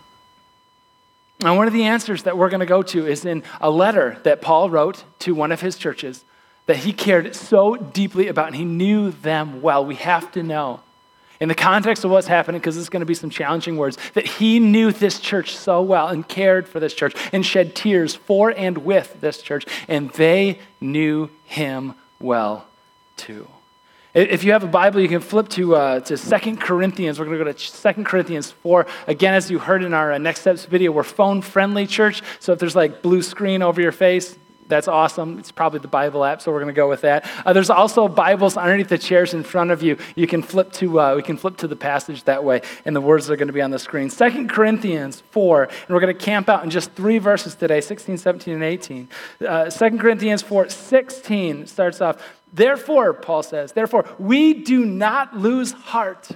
And 1.41 1.57
one 1.57 1.69
of 1.69 1.73
the 1.73 1.85
answers 1.85 2.25
that 2.25 2.37
we're 2.37 2.51
going 2.51 2.61
to 2.61 2.67
go 2.67 2.83
to 2.83 3.07
is 3.07 3.25
in 3.25 3.45
a 3.61 3.71
letter 3.71 4.19
that 4.25 4.41
Paul 4.41 4.71
wrote 4.71 5.05
to 5.21 5.35
one 5.35 5.53
of 5.53 5.61
his 5.61 5.77
churches 5.77 6.25
that 6.67 6.79
he 6.79 6.93
cared 6.93 7.35
so 7.35 7.77
deeply 7.77 8.29
about 8.29 8.49
and 8.49 8.57
he 8.57 8.65
knew 8.65 9.11
them 9.11 9.63
well. 9.63 9.85
We 9.85 9.95
have 9.97 10.33
to 10.33 10.43
know, 10.43 10.81
in 11.41 11.49
the 11.49 11.55
context 11.55 12.05
of 12.05 12.11
what's 12.11 12.27
happening, 12.27 12.61
because 12.61 12.77
it's 12.77 12.89
going 12.89 13.01
to 13.01 13.07
be 13.07 13.15
some 13.15 13.31
challenging 13.31 13.77
words, 13.77 13.97
that 14.15 14.27
he 14.27 14.59
knew 14.59 14.91
this 14.91 15.21
church 15.21 15.57
so 15.57 15.81
well 15.81 16.09
and 16.09 16.27
cared 16.27 16.69
for 16.69 16.81
this 16.81 16.93
church 16.93 17.15
and 17.33 17.47
shed 17.47 17.77
tears 17.77 18.15
for 18.17 18.51
and 18.51 18.79
with 18.79 19.21
this 19.21 19.41
church, 19.41 19.65
and 19.87 20.11
they 20.11 20.59
knew 20.81 21.31
him 21.45 21.95
well 22.19 22.67
too. 23.17 23.49
If 24.19 24.43
you 24.43 24.51
have 24.51 24.65
a 24.65 24.69
Bible, 24.69 25.01
you 25.01 25.07
can 25.07 25.21
flip 25.21 25.49
to, 25.51 25.77
uh, 25.77 26.01
to 26.01 26.17
2 26.17 26.57
Corinthians. 26.57 27.21
We're 27.21 27.27
going 27.27 27.39
to 27.39 27.45
go 27.45 27.53
to 27.53 27.95
2 27.95 28.03
Corinthians 28.03 28.51
4. 28.51 28.85
Again, 29.07 29.33
as 29.33 29.49
you 29.49 29.61
heard 29.61 29.85
in 29.85 29.95
our 29.95 30.13
uh, 30.13 30.19
Next 30.19 30.41
Steps 30.41 30.65
video, 30.65 30.91
we're 30.91 31.05
phone 31.05 31.41
friendly 31.41 31.87
church. 31.87 32.21
So 32.41 32.53
if 32.53 32.59
there's 32.59 32.75
like 32.75 33.01
blue 33.01 33.23
screen 33.23 33.63
over 33.63 33.81
your 33.81 33.93
face, 33.93 34.37
that's 34.69 34.89
awesome. 34.89 35.39
It's 35.39 35.51
probably 35.51 35.81
the 35.81 35.89
Bible 35.89 36.25
app, 36.25 36.43
so 36.43 36.53
we're 36.53 36.61
going 36.61 36.75
to 36.75 36.79
go 36.79 36.89
with 36.89 37.01
that. 37.01 37.29
Uh, 37.45 37.53
there's 37.53 37.71
also 37.71 38.07
Bibles 38.07 38.57
underneath 38.57 38.89
the 38.89 38.99
chairs 38.99 39.35
in 39.35 39.43
front 39.43 39.71
of 39.71 39.83
you. 39.83 39.97
You 40.15 40.27
can 40.27 40.43
flip 40.43 40.73
to 40.75 41.01
uh, 41.01 41.15
we 41.17 41.23
can 41.23 41.37
flip 41.37 41.57
to 41.59 41.69
the 41.69 41.77
passage 41.77 42.25
that 42.25 42.45
way, 42.45 42.63
and 42.85 42.95
the 42.95 43.01
words 43.01 43.31
are 43.31 43.37
going 43.37 43.49
to 43.49 43.53
be 43.53 43.63
on 43.63 43.71
the 43.71 43.79
screen. 43.79 44.11
Second 44.11 44.51
Corinthians 44.51 45.23
4, 45.31 45.65
and 45.65 45.89
we're 45.89 46.01
going 46.01 46.17
to 46.17 46.25
camp 46.25 46.49
out 46.49 46.63
in 46.65 46.71
just 46.71 46.93
three 46.93 47.19
verses 47.19 47.55
today 47.55 47.81
16, 47.81 48.19
17, 48.19 48.55
and 48.55 48.63
18. 48.63 49.09
Uh, 49.47 49.71
2 49.71 49.99
Corinthians 49.99 50.43
4, 50.43 50.69
16 50.69 51.67
starts 51.67 52.01
off. 52.01 52.23
Therefore, 52.53 53.13
Paul 53.13 53.43
says, 53.43 53.73
therefore, 53.73 54.07
we 54.19 54.55
do 54.55 54.85
not 54.85 55.37
lose 55.37 55.73
heart. 55.73 56.31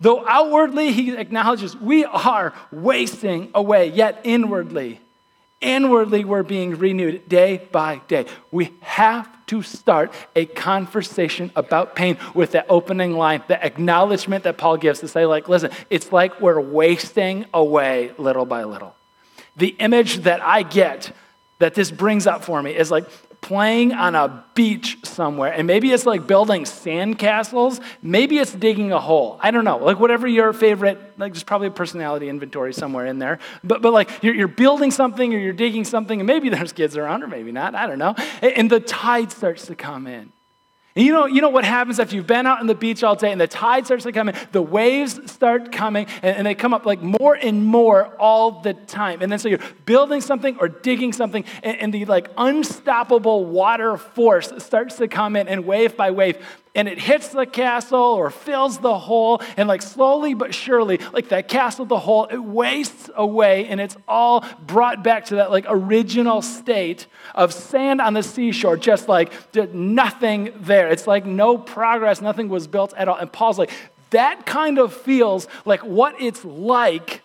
Though 0.00 0.26
outwardly 0.26 0.92
he 0.92 1.14
acknowledges 1.16 1.76
we 1.76 2.04
are 2.06 2.54
wasting 2.72 3.50
away, 3.54 3.88
yet 3.90 4.22
inwardly, 4.24 5.00
inwardly 5.60 6.24
we're 6.24 6.42
being 6.42 6.76
renewed 6.76 7.28
day 7.28 7.68
by 7.70 8.00
day. 8.08 8.26
We 8.50 8.72
have 8.80 9.28
to 9.46 9.62
start 9.62 10.12
a 10.36 10.46
conversation 10.46 11.50
about 11.56 11.96
pain 11.96 12.16
with 12.34 12.52
that 12.52 12.66
opening 12.68 13.16
line, 13.16 13.42
the 13.48 13.62
acknowledgement 13.64 14.44
that 14.44 14.56
Paul 14.58 14.76
gives 14.76 15.00
to 15.00 15.08
say, 15.08 15.26
like, 15.26 15.48
listen, 15.48 15.70
it's 15.90 16.12
like 16.12 16.40
we're 16.40 16.60
wasting 16.60 17.46
away 17.52 18.12
little 18.16 18.46
by 18.46 18.64
little. 18.64 18.94
The 19.56 19.74
image 19.80 20.18
that 20.18 20.40
I 20.40 20.62
get 20.62 21.12
that 21.58 21.74
this 21.74 21.90
brings 21.90 22.26
up 22.26 22.44
for 22.44 22.62
me 22.62 22.74
is 22.74 22.90
like 22.90 23.06
playing 23.40 23.92
on 23.92 24.14
a 24.14 24.44
beach 24.54 24.98
somewhere. 25.04 25.52
And 25.52 25.66
maybe 25.66 25.90
it's 25.92 26.06
like 26.06 26.26
building 26.26 26.64
sandcastles. 26.64 27.82
Maybe 28.02 28.38
it's 28.38 28.52
digging 28.52 28.92
a 28.92 29.00
hole. 29.00 29.38
I 29.40 29.50
don't 29.50 29.64
know. 29.64 29.78
Like 29.78 29.98
whatever 29.98 30.26
your 30.26 30.52
favorite, 30.52 30.98
like 31.18 31.32
there's 31.32 31.44
probably 31.44 31.68
a 31.68 31.72
personality 31.72 32.28
inventory 32.28 32.72
somewhere 32.72 33.06
in 33.06 33.18
there. 33.18 33.38
But, 33.64 33.82
but 33.82 33.92
like 33.92 34.10
you're, 34.22 34.34
you're 34.34 34.48
building 34.48 34.90
something 34.90 35.34
or 35.34 35.38
you're 35.38 35.52
digging 35.52 35.84
something, 35.84 36.20
and 36.20 36.26
maybe 36.26 36.48
there's 36.50 36.72
kids 36.72 36.96
around 36.96 37.22
or 37.22 37.28
maybe 37.28 37.52
not. 37.52 37.74
I 37.74 37.86
don't 37.86 37.98
know. 37.98 38.14
And 38.42 38.70
the 38.70 38.80
tide 38.80 39.32
starts 39.32 39.66
to 39.66 39.74
come 39.74 40.06
in. 40.06 40.32
And 40.96 41.06
you 41.06 41.12
know, 41.12 41.26
you 41.26 41.40
know 41.40 41.50
what 41.50 41.64
happens 41.64 42.00
after 42.00 42.16
you've 42.16 42.26
been 42.26 42.46
out 42.46 42.58
on 42.58 42.66
the 42.66 42.74
beach 42.74 43.04
all 43.04 43.14
day 43.14 43.30
and 43.30 43.40
the 43.40 43.46
tide 43.46 43.86
starts 43.86 44.02
to 44.04 44.12
come 44.12 44.28
in, 44.28 44.36
the 44.50 44.60
waves 44.60 45.30
start 45.30 45.70
coming 45.70 46.06
and, 46.22 46.38
and, 46.38 46.46
they 46.46 46.54
come 46.56 46.74
up 46.74 46.84
like 46.84 47.00
more 47.00 47.34
and 47.34 47.64
more 47.64 48.06
all 48.16 48.60
the 48.60 48.74
time. 48.74 49.22
And 49.22 49.30
then 49.30 49.38
so 49.38 49.48
you're 49.48 49.60
building 49.86 50.20
something 50.20 50.56
or 50.58 50.68
digging 50.68 51.12
something 51.12 51.44
and, 51.62 51.76
and 51.76 51.94
the 51.94 52.06
like 52.06 52.28
unstoppable 52.36 53.44
water 53.44 53.96
force 53.96 54.52
starts 54.58 54.96
to 54.96 55.06
come 55.06 55.36
in 55.36 55.46
and 55.46 55.64
wave 55.64 55.96
by 55.96 56.10
wave, 56.10 56.44
and 56.74 56.88
it 56.88 56.98
hits 56.98 57.28
the 57.28 57.46
castle 57.46 57.98
or 58.00 58.30
fills 58.30 58.78
the 58.78 58.96
hole 58.96 59.42
and 59.56 59.68
like 59.68 59.82
slowly 59.82 60.34
but 60.34 60.54
surely 60.54 60.98
like 61.12 61.28
that 61.28 61.48
castle 61.48 61.84
the 61.84 61.98
hole 61.98 62.26
it 62.26 62.38
wastes 62.38 63.10
away 63.14 63.66
and 63.66 63.80
it's 63.80 63.96
all 64.06 64.44
brought 64.66 65.02
back 65.02 65.24
to 65.26 65.36
that 65.36 65.50
like 65.50 65.64
original 65.68 66.42
state 66.42 67.06
of 67.34 67.52
sand 67.52 68.00
on 68.00 68.14
the 68.14 68.22
seashore 68.22 68.76
just 68.76 69.08
like 69.08 69.52
did 69.52 69.74
nothing 69.74 70.52
there. 70.56 70.88
It's 70.88 71.06
like 71.06 71.26
no 71.26 71.58
progress 71.58 72.20
nothing 72.20 72.48
was 72.48 72.66
built 72.66 72.94
at 72.96 73.08
all. 73.08 73.16
And 73.16 73.32
paul's 73.32 73.58
like 73.58 73.70
that 74.10 74.46
kind 74.46 74.78
of 74.78 74.92
feels 74.92 75.48
like 75.64 75.84
what 75.84 76.20
it's 76.20 76.44
like 76.44 77.22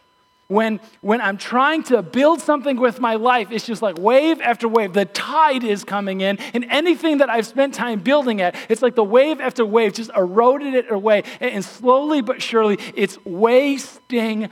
when, 0.47 0.79
when 1.01 1.21
I'm 1.21 1.37
trying 1.37 1.83
to 1.83 2.03
build 2.03 2.39
something 2.39 2.77
with 2.77 2.99
my 2.99 3.15
life, 3.15 3.51
it's 3.51 3.65
just 3.65 3.81
like 3.81 3.97
wave 3.97 4.41
after 4.41 4.67
wave. 4.67 4.93
The 4.93 5.05
tide 5.05 5.63
is 5.63 5.83
coming 5.83 6.21
in, 6.21 6.37
and 6.53 6.65
anything 6.69 7.17
that 7.17 7.29
I've 7.29 7.47
spent 7.47 7.73
time 7.73 7.99
building 8.01 8.41
at, 8.41 8.55
it's 8.69 8.81
like 8.81 8.95
the 8.95 9.03
wave 9.03 9.41
after 9.41 9.65
wave 9.65 9.93
just 9.93 10.11
eroded 10.15 10.75
it 10.75 10.91
away. 10.91 11.23
And, 11.39 11.51
and 11.51 11.65
slowly 11.65 12.21
but 12.21 12.41
surely, 12.41 12.77
it's 12.93 13.23
wasting 13.25 14.49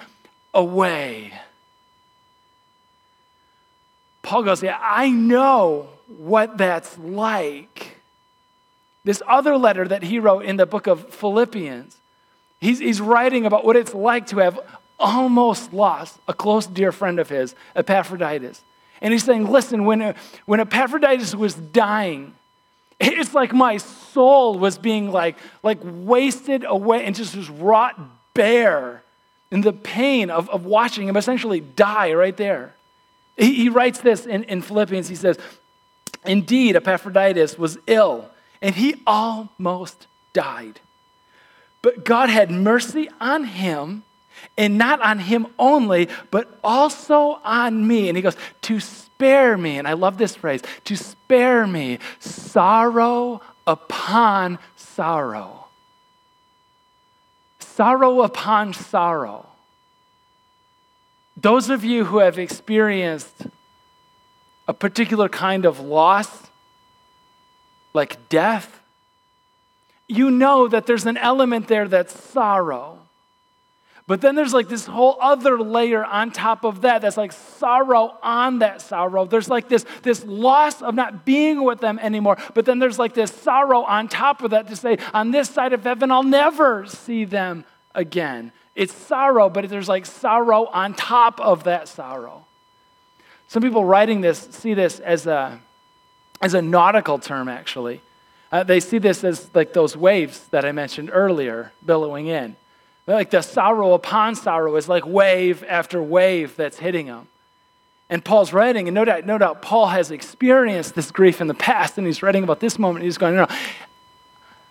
away. 0.54 1.34
Paul 4.24 4.44
goes, 4.44 4.64
Yeah, 4.64 4.80
I 4.82 5.12
know 5.12 5.90
what 6.08 6.58
that's 6.58 6.98
like. 6.98 7.98
This 9.04 9.22
other 9.28 9.58
letter 9.58 9.88
that 9.88 10.02
he 10.02 10.18
wrote 10.18 10.46
in 10.46 10.56
the 10.56 10.66
book 10.66 10.88
of 10.88 11.14
Philippians, 11.14 11.98
he's, 12.62 12.80
he's 12.80 13.02
writing 13.02 13.46
about 13.46 13.66
what 13.66 13.76
it's 13.76 13.94
like 13.94 14.28
to 14.28 14.38
have 14.38 14.60
almost 15.04 15.74
lost 15.74 16.18
a 16.28 16.34
close 16.34 16.66
dear 16.66 16.92
friend 16.92 17.20
of 17.20 17.30
his, 17.30 17.54
Epaphroditus. 17.76 18.64
And 19.02 19.12
he's 19.12 19.24
saying, 19.24 19.52
listen, 19.52 19.84
when, 19.86 20.02
uh, 20.02 20.14
when 20.46 20.62
Epaphroditus 20.62 21.36
was 21.36 21.54
dying, 21.54 22.34
it's 23.00 23.34
like 23.34 23.54
my 23.54 23.78
soul 23.78 24.58
was 24.58 24.78
being 24.78 25.12
like, 25.12 25.36
like 25.62 25.80
wasted 25.84 26.64
away 26.64 27.04
and 27.04 27.14
just 27.16 27.36
was 27.36 27.50
wrought 27.50 28.00
bare 28.34 29.04
in 29.52 29.62
the 29.62 29.74
pain 29.74 30.30
of, 30.30 30.50
of 30.50 30.66
watching 30.66 31.08
him 31.08 31.18
essentially 31.18 31.60
die 31.60 32.14
right 32.14 32.38
there. 32.38 32.74
He, 33.36 33.54
he 33.56 33.70
writes 33.70 34.00
this 34.00 34.26
in, 34.26 34.44
in 34.46 34.62
Philippians. 34.62 35.10
He 35.10 35.16
says, 35.16 35.38
Indeed, 36.26 36.78
Epaphroditus 36.78 37.58
was 37.58 37.78
ill 37.88 38.30
and 38.62 38.74
he 38.74 38.96
almost 39.06 40.08
died. 40.32 40.80
But 41.82 42.06
God 42.06 42.30
had 42.30 42.50
mercy 42.50 43.10
on 43.20 43.44
him 43.44 44.04
and 44.58 44.78
not 44.78 45.02
on 45.02 45.20
him 45.20 45.48
only, 45.58 46.10
but 46.32 46.60
also 46.64 47.40
on 47.44 47.88
me. 47.88 48.10
And 48.10 48.18
he 48.18 48.22
goes, 48.22 48.38
to 48.64 48.80
spare 48.80 49.58
me. 49.58 49.78
And 49.78 49.88
I 49.88 49.94
love 49.94 50.18
this 50.18 50.36
phrase 50.36 50.62
to 50.86 50.96
spare 50.96 51.66
me 51.66 52.00
sorrow 52.20 53.42
upon 53.66 54.60
sorrow. 54.76 55.68
Sorrow 57.60 58.22
upon 58.22 58.74
sorrow. 58.74 59.48
Those 61.36 61.70
of 61.70 61.84
you 61.84 62.06
who 62.06 62.20
have 62.20 62.38
experienced 62.38 63.48
a 64.68 64.74
particular 64.74 65.28
kind 65.28 65.66
of 65.66 65.80
loss, 65.80 66.44
like 67.94 68.30
death, 68.30 68.82
you 70.08 70.30
know 70.30 70.68
that 70.68 70.86
there's 70.86 71.06
an 71.06 71.18
element 71.18 71.68
there 71.68 71.88
that's 71.88 72.18
sorrow. 72.30 73.00
But 74.06 74.20
then 74.20 74.36
there's 74.36 74.54
like 74.54 74.68
this 74.68 74.86
whole 74.86 75.18
other 75.22 75.58
layer 75.58 76.04
on 76.04 76.32
top 76.32 76.66
of 76.66 76.82
that 76.82 77.02
that's 77.02 77.16
like 77.16 77.32
sorrow 77.32 78.18
on 78.22 78.60
that 78.60 78.82
sorrow. 78.82 79.26
There's 79.26 79.48
like 79.48 79.70
this, 79.70 79.86
this 80.02 80.26
loss 80.26 80.82
of 80.82 80.94
not 80.94 81.26
being 81.26 81.64
with 81.64 81.80
them 81.80 82.00
anymore. 82.00 82.38
But 82.54 82.66
then 82.66 82.80
there's 82.80 83.00
like 83.00 83.14
this 83.14 83.32
sorrow 83.32 83.84
on 83.84 84.10
top 84.10 84.44
of 84.44 84.52
that 84.52 84.68
to 84.68 84.76
say, 84.76 84.98
on 85.14 85.32
this 85.32 85.50
side 85.50 85.72
of 85.72 85.84
heaven, 85.84 86.12
I'll 86.12 86.22
never 86.22 86.86
see 86.86 87.24
them 87.24 87.64
again. 87.96 88.52
It's 88.76 88.94
sorrow, 88.94 89.50
but 89.50 89.70
there's 89.70 89.88
like 89.88 90.06
sorrow 90.06 90.66
on 90.66 90.96
top 90.96 91.40
of 91.40 91.64
that 91.64 91.88
sorrow. 91.88 92.46
Some 93.48 93.64
people 93.64 93.86
writing 93.86 94.20
this 94.20 94.40
see 94.40 94.74
this 94.74 95.00
as 95.00 95.28
a, 95.28 95.62
as 96.42 96.56
a 96.56 96.62
nautical 96.62 97.20
term, 97.20 97.48
actually. 97.48 98.02
Uh, 98.52 98.64
they 98.64 98.82
see 98.82 98.98
this 98.98 99.24
as 99.24 99.50
like 99.56 99.72
those 99.72 99.96
waves 99.96 100.46
that 100.50 100.66
I 100.66 100.74
mentioned 100.74 101.10
earlier 101.14 101.72
billowing 101.86 102.28
in. 102.28 102.58
Like 103.06 103.32
the 103.32 103.42
sorrow 103.42 103.94
upon 103.94 104.36
sorrow 104.36 104.76
is 104.76 104.88
like 104.88 105.06
wave 105.06 105.64
after 105.68 106.02
wave 106.02 106.56
that's 106.56 106.80
hitting 106.80 107.08
them. 107.08 107.28
And 108.10 108.24
Paul's 108.24 108.54
writing, 108.54 108.88
and 108.88 108.96
no 108.96 109.06
doubt, 109.06 109.26
no 109.26 109.38
doubt 109.38 109.62
Paul 109.62 109.88
has 109.88 110.12
experienced 110.12 110.94
this 110.94 111.10
grief 111.10 111.42
in 111.42 111.48
the 111.48 111.54
past, 111.54 111.98
and 111.98 112.06
he's 112.06 112.22
writing 112.22 112.44
about 112.44 112.60
this 112.60 112.78
moment. 112.78 113.06
He's 113.06 113.18
going, 113.18 113.36
no, 113.36 113.48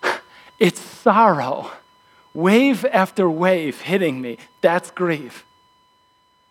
no, 0.02 0.14
it's 0.58 0.80
sorrow, 0.80 1.70
wave 2.34 2.84
after 2.84 3.28
wave 3.28 3.80
hitting 3.80 4.20
me. 4.20 4.38
That's 4.60 4.90
grief. 4.90 5.44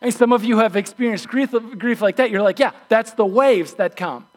And 0.01 0.13
some 0.13 0.33
of 0.33 0.43
you 0.43 0.57
have 0.59 0.75
experienced 0.75 1.27
grief, 1.27 1.53
grief 1.77 2.01
like 2.01 2.15
that. 2.17 2.31
You're 2.31 2.41
like, 2.41 2.59
yeah, 2.59 2.71
that's 2.89 3.13
the 3.13 3.25
waves 3.25 3.75
that 3.75 3.95
come. 3.95 4.27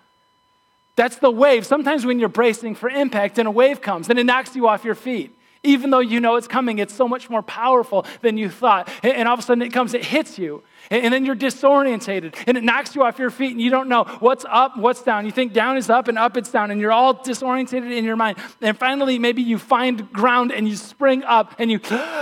That's 0.94 1.16
the 1.16 1.30
wave. 1.30 1.66
Sometimes 1.66 2.06
when 2.06 2.20
you're 2.20 2.28
bracing 2.28 2.74
for 2.74 2.88
impact 2.88 3.38
and 3.38 3.48
a 3.48 3.50
wave 3.50 3.80
comes 3.80 4.08
and 4.10 4.18
it 4.18 4.24
knocks 4.24 4.54
you 4.54 4.68
off 4.68 4.84
your 4.84 4.94
feet 4.94 5.36
even 5.64 5.90
though 5.90 6.00
you 6.00 6.20
know 6.20 6.36
it's 6.36 6.46
coming, 6.46 6.78
it's 6.78 6.94
so 6.94 7.08
much 7.08 7.28
more 7.28 7.42
powerful 7.42 8.06
than 8.20 8.36
you 8.36 8.48
thought. 8.48 8.88
And 9.02 9.26
all 9.26 9.34
of 9.34 9.40
a 9.40 9.42
sudden 9.42 9.62
it 9.62 9.72
comes, 9.72 9.94
it 9.94 10.04
hits 10.04 10.38
you. 10.38 10.62
And 10.90 11.12
then 11.12 11.24
you're 11.24 11.34
disorientated 11.34 12.34
and 12.46 12.58
it 12.58 12.62
knocks 12.62 12.94
you 12.94 13.02
off 13.02 13.18
your 13.18 13.30
feet 13.30 13.52
and 13.52 13.60
you 13.60 13.70
don't 13.70 13.88
know 13.88 14.04
what's 14.20 14.44
up, 14.48 14.76
what's 14.76 15.02
down. 15.02 15.24
You 15.24 15.32
think 15.32 15.54
down 15.54 15.76
is 15.76 15.88
up 15.88 16.08
and 16.08 16.18
up 16.18 16.36
it's 16.36 16.50
down 16.50 16.70
and 16.70 16.80
you're 16.80 16.92
all 16.92 17.14
disorientated 17.14 17.90
in 17.90 18.04
your 18.04 18.16
mind. 18.16 18.38
And 18.60 18.78
finally, 18.78 19.18
maybe 19.18 19.42
you 19.42 19.58
find 19.58 20.12
ground 20.12 20.52
and 20.52 20.68
you 20.68 20.76
spring 20.76 21.22
up 21.24 21.54
and 21.58 21.70
you 21.70 21.80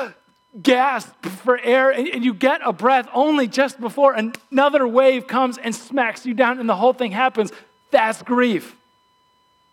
gasp 0.62 1.26
for 1.26 1.58
air 1.58 1.90
and 1.90 2.25
you 2.25 2.32
get 2.34 2.61
a 2.64 2.72
breath 2.72 3.08
only 3.12 3.49
just 3.49 3.80
before 3.80 4.14
another 4.14 4.87
wave 4.87 5.26
comes 5.26 5.58
and 5.58 5.75
smacks 5.75 6.25
you 6.25 6.34
down 6.34 6.61
and 6.61 6.68
the 6.68 6.76
whole 6.76 6.92
thing 6.92 7.11
happens. 7.11 7.50
That's 7.90 8.22
grief. 8.22 8.76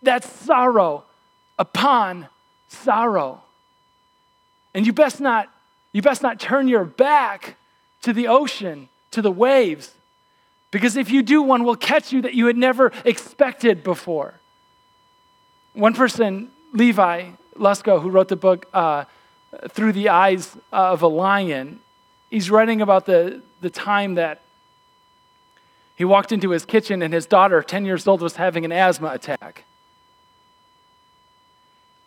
That's 0.01 0.27
sorrow 0.27 1.03
upon 1.59 2.27
sorrow. 2.69 3.41
And 4.73 4.85
you 4.85 4.93
best 4.93 5.19
not, 5.19 5.49
you 5.91 6.01
best 6.01 6.21
not 6.21 6.39
turn 6.39 6.67
your 6.67 6.85
back 6.85 7.57
to 8.01 8.13
the 8.13 8.27
ocean, 8.27 8.89
to 9.11 9.21
the 9.21 9.31
waves, 9.31 9.95
because 10.71 10.95
if 10.95 11.09
you 11.09 11.23
do, 11.23 11.41
one 11.41 11.63
will 11.63 11.75
catch 11.75 12.11
you 12.11 12.21
that 12.21 12.35
you 12.35 12.45
had 12.45 12.57
never 12.57 12.91
expected 13.03 13.83
before. 13.83 14.35
One 15.73 15.93
person, 15.93 16.51
Levi 16.73 17.31
Lusko, 17.55 18.01
who 18.01 18.09
wrote 18.09 18.27
the 18.27 18.35
book 18.35 18.67
uh, 18.73 19.05
Through 19.69 19.93
the 19.93 20.09
Eyes 20.09 20.55
of 20.71 21.01
a 21.01 21.07
Lion, 21.07 21.79
he's 22.29 22.51
writing 22.51 22.81
about 22.81 23.05
the, 23.05 23.41
the 23.61 23.69
time 23.69 24.15
that 24.15 24.41
he 25.95 26.05
walked 26.05 26.31
into 26.31 26.51
his 26.51 26.65
kitchen 26.65 27.01
and 27.01 27.13
his 27.13 27.25
daughter, 27.25 27.61
10 27.61 27.85
years 27.85 28.07
old, 28.07 28.21
was 28.21 28.35
having 28.35 28.63
an 28.63 28.71
asthma 28.71 29.09
attack 29.09 29.65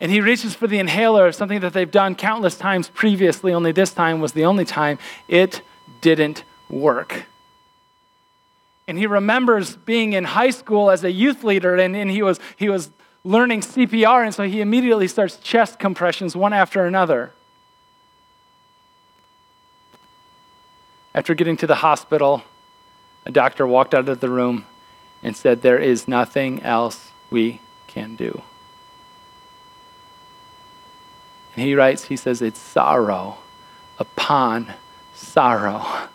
and 0.02 0.10
he 0.10 0.20
reaches 0.20 0.56
for 0.56 0.66
the 0.66 0.80
inhaler, 0.80 1.30
something 1.30 1.60
that 1.60 1.74
they've 1.74 1.88
done 1.88 2.16
countless 2.16 2.56
times 2.56 2.88
previously, 2.88 3.54
only 3.54 3.70
this 3.70 3.92
time 3.92 4.20
was 4.20 4.32
the 4.32 4.44
only 4.44 4.64
time 4.64 4.98
it 5.28 5.62
didn't 6.00 6.42
work. 6.68 7.26
And 8.88 8.98
he 8.98 9.06
remembers 9.06 9.76
being 9.76 10.12
in 10.12 10.24
high 10.24 10.50
school 10.50 10.90
as 10.90 11.04
a 11.04 11.12
youth 11.12 11.44
leader, 11.44 11.76
and, 11.76 11.94
and 11.94 12.10
he, 12.10 12.20
was, 12.20 12.40
he 12.56 12.68
was 12.68 12.90
learning 13.22 13.60
CPR, 13.60 14.24
and 14.24 14.34
so 14.34 14.42
he 14.42 14.60
immediately 14.60 15.06
starts 15.06 15.36
chest 15.36 15.78
compressions 15.78 16.34
one 16.34 16.52
after 16.52 16.84
another. 16.84 17.32
After 21.14 21.32
getting 21.32 21.56
to 21.58 21.66
the 21.68 21.76
hospital, 21.76 22.42
a 23.24 23.30
doctor 23.30 23.68
walked 23.68 23.94
out 23.94 24.08
of 24.08 24.18
the 24.18 24.28
room 24.28 24.66
and 25.22 25.36
said, 25.36 25.62
There 25.62 25.78
is 25.78 26.08
nothing 26.08 26.60
else 26.64 27.12
we 27.30 27.60
can 27.86 28.16
do. 28.16 28.42
And 31.54 31.64
he 31.64 31.74
writes, 31.74 32.04
he 32.04 32.16
says, 32.16 32.40
it's 32.40 32.58
sorrow 32.58 33.38
upon 33.98 34.72
sorrow. 35.14 36.08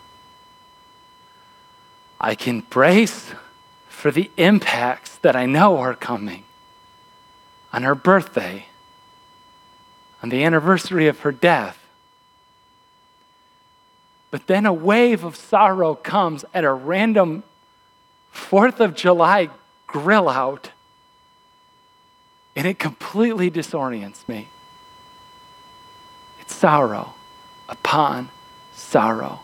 I 2.20 2.34
can 2.34 2.60
brace 2.60 3.32
for 3.88 4.10
the 4.10 4.30
impacts 4.36 5.16
that 5.18 5.36
I 5.36 5.46
know 5.46 5.78
are 5.78 5.94
coming 5.94 6.44
on 7.72 7.82
her 7.82 7.94
birthday, 7.94 8.66
on 10.22 10.30
the 10.30 10.42
anniversary 10.42 11.06
of 11.06 11.20
her 11.20 11.32
death. 11.32 11.78
But 14.30 14.46
then 14.46 14.66
a 14.66 14.72
wave 14.72 15.22
of 15.22 15.36
sorrow 15.36 15.94
comes 15.94 16.44
at 16.52 16.64
a 16.64 16.72
random 16.72 17.44
4th 18.34 18.80
of 18.80 18.94
July 18.94 19.50
grill 19.86 20.28
out, 20.28 20.70
and 22.56 22.66
it 22.66 22.78
completely 22.78 23.50
disorients 23.50 24.26
me 24.28 24.48
sorrow 26.50 27.14
upon 27.68 28.30
sorrow. 28.72 29.40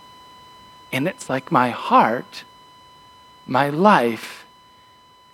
And 0.92 1.08
it's 1.08 1.28
like 1.28 1.50
my 1.50 1.70
heart, 1.70 2.44
my 3.46 3.70
life, 3.70 4.46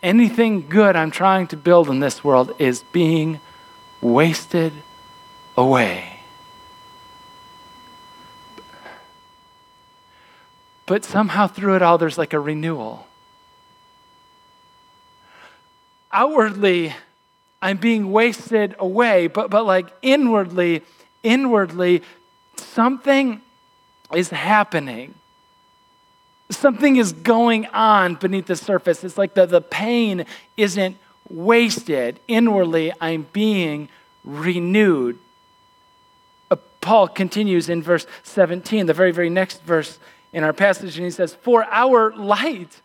anything 0.03 0.69
good 0.69 0.97
I'm 0.97 1.11
trying 1.11 1.47
to 1.49 1.57
build 1.57 1.89
in 1.89 2.01
this 2.01 2.25
world 2.25 2.55
is 2.59 2.83
being 2.93 3.41
wasted 4.01 4.73
away. 5.57 6.21
But 10.87 11.05
somehow 11.05 11.47
through 11.47 11.77
it 11.77 11.83
all, 11.83 11.99
there's 11.99 12.19
like 12.19 12.33
a 12.33 12.41
renewal. 12.41 13.07
Outwardly, 16.11 16.93
I'm 17.63 17.77
being 17.77 18.11
wasted 18.11 18.75
away, 18.79 19.29
but, 19.29 19.51
but 19.51 19.65
like 19.65 19.93
inwardly, 20.03 20.83
inwardly, 21.23 22.03
something 22.57 23.41
is 24.15 24.31
happening. 24.31 25.15
Something 26.51 26.97
is 26.97 27.13
going 27.13 27.67
on 27.67 28.17
beneath 28.17 28.47
the 28.47 28.57
surface. 28.57 29.05
It's 29.05 29.17
like 29.17 29.35
the, 29.35 29.47
the 29.47 29.61
pain 29.61 30.27
isn't 30.57 30.97
wasted. 31.29 32.19
Inwardly, 32.27 32.93
I'm 33.01 33.27
being 33.33 33.89
renewed. 34.25 35.19
Uh, 36.51 36.57
Paul 36.81 37.09
continues 37.09 37.69
in 37.69 37.83
verse 37.83 38.07
17, 38.25 38.87
the 38.87 38.95
very, 38.95 39.13
very 39.13 39.31
next 39.31 39.63
verse 39.63 39.99
in 40.33 40.45
our 40.45 40.53
passage, 40.53 40.97
and 40.97 41.05
he 41.05 41.11
says, 41.11 41.35
For 41.35 41.65
our 41.65 42.13
light 42.17 42.83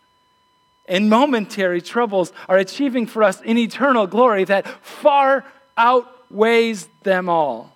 and 0.86 1.10
momentary 1.10 1.82
troubles 1.82 2.32
are 2.48 2.58
achieving 2.58 3.06
for 3.06 3.22
us 3.22 3.40
an 3.42 3.58
eternal 3.58 4.06
glory 4.06 4.44
that 4.44 4.66
far 4.84 5.44
outweighs 5.76 6.88
them 7.02 7.28
all. 7.28 7.75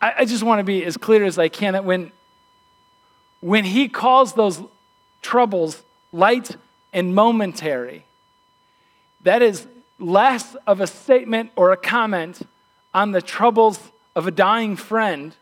I, 0.00 0.14
I 0.18 0.24
just 0.24 0.42
want 0.42 0.60
to 0.60 0.64
be 0.64 0.84
as 0.84 0.96
clear 0.96 1.24
as 1.24 1.38
I 1.38 1.48
can 1.48 1.74
that 1.74 1.84
when, 1.84 2.12
when 3.40 3.64
he 3.64 3.88
calls 3.88 4.32
those 4.34 4.60
troubles 5.22 5.82
light 6.12 6.56
and 6.92 7.14
momentary, 7.14 8.04
that 9.22 9.42
is 9.42 9.66
less 9.98 10.56
of 10.66 10.80
a 10.80 10.86
statement 10.86 11.50
or 11.56 11.72
a 11.72 11.76
comment 11.76 12.42
on 12.94 13.12
the 13.12 13.22
troubles 13.22 13.78
of 14.16 14.26
a 14.26 14.30
dying 14.30 14.76
friend 14.76 15.36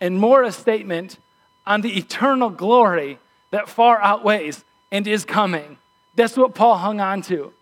and 0.00 0.18
more 0.18 0.42
a 0.42 0.52
statement 0.52 1.18
on 1.66 1.82
the 1.82 1.96
eternal 1.96 2.50
glory 2.50 3.18
that 3.50 3.68
far 3.68 4.00
outweighs 4.00 4.64
and 4.90 5.06
is 5.06 5.24
coming. 5.24 5.76
That's 6.14 6.36
what 6.36 6.54
Paul 6.54 6.78
hung 6.78 7.00
on 7.00 7.22
to. 7.22 7.52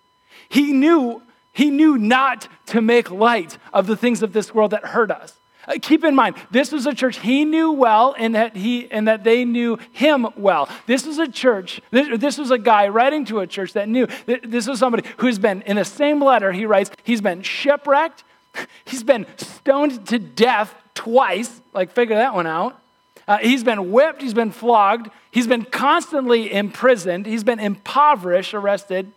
He 0.48 0.72
knew, 0.72 1.22
he 1.52 1.70
knew 1.70 1.98
not 1.98 2.48
to 2.66 2.80
make 2.80 3.10
light 3.10 3.58
of 3.72 3.86
the 3.86 3.96
things 3.96 4.22
of 4.22 4.32
this 4.32 4.54
world 4.54 4.70
that 4.70 4.84
hurt 4.84 5.10
us. 5.10 5.38
Uh, 5.66 5.78
keep 5.80 6.04
in 6.04 6.14
mind, 6.14 6.36
this 6.50 6.70
was 6.70 6.86
a 6.86 6.94
church 6.94 7.18
he 7.18 7.44
knew 7.44 7.72
well 7.72 8.14
and 8.18 8.34
that, 8.34 8.56
he, 8.56 8.90
and 8.90 9.08
that 9.08 9.24
they 9.24 9.44
knew 9.44 9.78
him 9.92 10.26
well. 10.36 10.68
This 10.86 11.04
was 11.06 11.18
a 11.18 11.28
church, 11.28 11.80
this, 11.90 12.18
this 12.18 12.38
was 12.38 12.50
a 12.50 12.58
guy 12.58 12.88
writing 12.88 13.24
to 13.26 13.40
a 13.40 13.46
church 13.46 13.72
that 13.72 13.88
knew. 13.88 14.06
This 14.26 14.68
was 14.68 14.78
somebody 14.78 15.08
who's 15.18 15.38
been, 15.38 15.62
in 15.62 15.76
the 15.76 15.84
same 15.84 16.22
letter, 16.22 16.52
he 16.52 16.66
writes, 16.66 16.90
he's 17.02 17.20
been 17.20 17.42
shipwrecked, 17.42 18.22
he's 18.84 19.02
been 19.02 19.26
stoned 19.36 20.06
to 20.06 20.18
death 20.18 20.74
twice. 20.94 21.60
Like, 21.72 21.92
figure 21.92 22.16
that 22.16 22.34
one 22.34 22.46
out. 22.46 22.80
Uh, 23.28 23.38
he's 23.38 23.64
been 23.64 23.90
whipped, 23.90 24.22
he's 24.22 24.34
been 24.34 24.52
flogged, 24.52 25.10
he's 25.32 25.48
been 25.48 25.64
constantly 25.64 26.52
imprisoned, 26.52 27.26
he's 27.26 27.42
been 27.42 27.58
impoverished, 27.58 28.54
arrested 28.54 29.10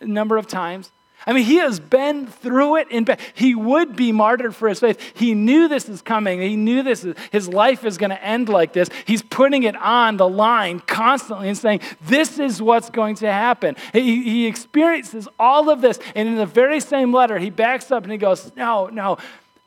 a 0.00 0.06
number 0.06 0.36
of 0.36 0.46
times. 0.46 0.92
I 1.26 1.32
mean, 1.34 1.44
he 1.44 1.56
has 1.56 1.78
been 1.78 2.26
through 2.26 2.76
it. 2.76 2.88
In, 2.90 3.06
he 3.34 3.54
would 3.54 3.94
be 3.94 4.10
martyred 4.10 4.54
for 4.54 4.68
his 4.68 4.80
faith. 4.80 4.98
He 5.14 5.34
knew 5.34 5.68
this 5.68 5.88
is 5.88 6.00
coming. 6.00 6.40
He 6.40 6.56
knew 6.56 6.82
this 6.82 7.04
is, 7.04 7.14
his 7.30 7.48
life 7.48 7.84
is 7.84 7.98
going 7.98 8.10
to 8.10 8.24
end 8.24 8.48
like 8.48 8.72
this. 8.72 8.88
He's 9.04 9.22
putting 9.22 9.64
it 9.64 9.76
on 9.76 10.16
the 10.16 10.28
line 10.28 10.80
constantly 10.80 11.48
and 11.48 11.58
saying, 11.58 11.80
This 12.02 12.38
is 12.38 12.62
what's 12.62 12.88
going 12.88 13.16
to 13.16 13.30
happen. 13.30 13.76
He, 13.92 14.22
he 14.22 14.46
experiences 14.46 15.28
all 15.38 15.68
of 15.68 15.82
this. 15.82 15.98
And 16.14 16.28
in 16.28 16.36
the 16.36 16.46
very 16.46 16.80
same 16.80 17.12
letter, 17.12 17.38
he 17.38 17.50
backs 17.50 17.90
up 17.90 18.04
and 18.04 18.12
he 18.12 18.18
goes, 18.18 18.52
No, 18.56 18.86
no. 18.86 19.18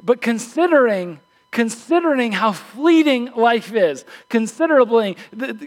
But 0.02 0.22
considering 0.22 1.20
considering 1.52 2.32
how 2.32 2.52
fleeting 2.52 3.32
life 3.36 3.76
is, 3.76 4.06
considerably, 4.28 5.16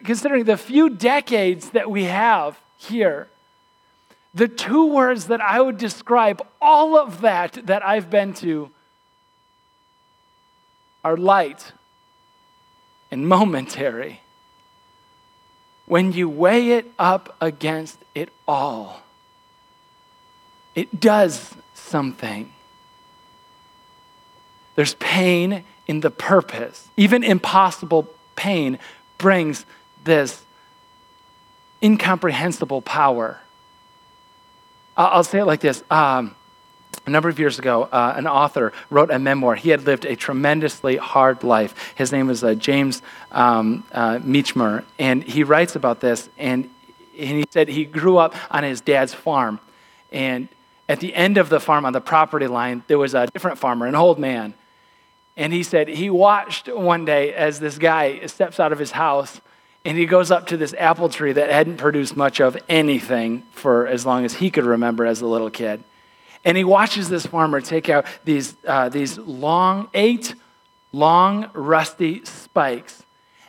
considering 0.03 0.43
the 0.43 0.57
few 0.57 0.91
decades 0.91 1.71
that 1.71 1.89
we 1.89 2.05
have 2.05 2.59
here, 2.77 3.29
the 4.37 4.49
two 4.49 4.93
words 4.93 5.29
that 5.29 5.41
I 5.41 5.63
would 5.63 5.79
describe 5.79 6.47
all 6.61 6.99
of 6.99 7.23
that 7.23 7.59
that 7.67 7.83
I've 7.83 8.11
been 8.11 8.35
to 8.35 8.71
are 11.03 11.17
light 11.17 11.73
and 13.11 13.27
momentary. 13.27 14.21
When 15.87 16.13
you 16.13 16.29
weigh 16.29 16.73
it 16.73 16.93
up 16.99 17.35
against 17.41 17.99
it 18.15 18.29
all, 18.47 19.01
it 20.75 21.01
does 21.01 21.55
something. 21.73 22.53
There's 24.75 24.95
pain 24.97 25.65
in 25.87 26.01
the 26.01 26.11
purpose. 26.11 26.91
Even 26.99 27.25
impossible 27.25 28.07
pain 28.35 28.79
brings 29.17 29.65
this 30.05 30.45
incomprehensible 31.83 32.83
power. 32.83 33.41
I'll 34.97 35.25
say 35.25 35.41
it 35.41 35.45
like 35.45 35.61
this. 35.61 35.83
Um, 35.91 36.35
a 37.07 37.11
number 37.11 37.29
of 37.29 37.39
years 37.39 37.59
ago, 37.59 37.85
uh, 37.85 38.15
an 38.17 38.27
author 38.27 38.73
wrote 38.91 39.11
a 39.11 39.19
memoir. 39.19 39.55
He 39.55 39.71
had 39.71 39.85
lived 39.85 40.05
a 40.05 40.17
tremendously 40.17 40.97
hard 40.97 41.45
life. 41.45 41.75
His 41.95 42.11
name 42.11 42.27
was 42.27 42.43
uh, 42.43 42.55
James 42.55 43.03
um, 43.31 43.85
uh, 43.93 44.19
Mechmer, 44.19 44.85
and 44.99 45.23
he 45.23 45.45
writes 45.45 45.77
about 45.77 46.01
this. 46.01 46.29
And, 46.39 46.71
and 47.19 47.39
he 47.39 47.45
said 47.51 47.69
he 47.69 47.85
grew 47.85 48.17
up 48.17 48.35
on 48.51 48.65
his 48.65 48.81
dad's 48.81 49.15
farm, 49.15 49.61
and 50.11 50.49
at 50.89 51.01
the 51.01 51.15
end 51.15 51.37
of 51.37 51.49
the 51.49 51.61
farm, 51.61 51.85
on 51.85 51.93
the 51.93 52.01
property 52.01 52.47
line, 52.47 52.83
there 52.87 52.99
was 52.99 53.15
a 53.15 53.27
different 53.27 53.59
farmer, 53.59 53.87
an 53.87 53.95
old 53.95 54.19
man, 54.19 54.55
and 55.37 55.53
he 55.53 55.63
said 55.63 55.89
he 55.89 56.09
watched 56.11 56.69
one 56.69 57.05
day 57.05 57.35
as 57.35 57.61
this 57.61 57.77
guy 57.77 58.25
steps 58.27 58.59
out 58.59 58.73
of 58.73 58.79
his 58.79 58.93
house 58.93 59.41
and 59.87 59.97
he 59.97 60.05
goes 60.05 60.33
up 60.33 60.49
to 60.49 60.57
this 60.57 60.75
apple 60.77 61.09
tree 61.09 61.33
that 61.33 61.49
hadn't 61.49 61.77
produced 61.77 62.17
much 62.17 62.41
of 62.41 62.59
anything 62.69 63.45
for 63.53 63.87
as 63.87 64.05
long 64.05 64.25
as 64.25 64.35
he 64.35 64.51
could 64.51 64.65
remember 64.65 65.07
as 65.07 65.21
a 65.21 65.27
little 65.27 65.49
kid. 65.49 65.83
And 66.45 66.57
he 66.57 66.65
watches 66.65 67.09
this 67.09 67.25
farmer 67.25 67.61
take 67.61 67.89
out 67.89 68.05
these, 68.25 68.57
uh, 68.67 68.89
these 68.89 69.17
long, 69.17 69.89
eight 69.95 70.35
long, 70.93 71.51
rusty 71.53 72.25
spikes. 72.25 73.05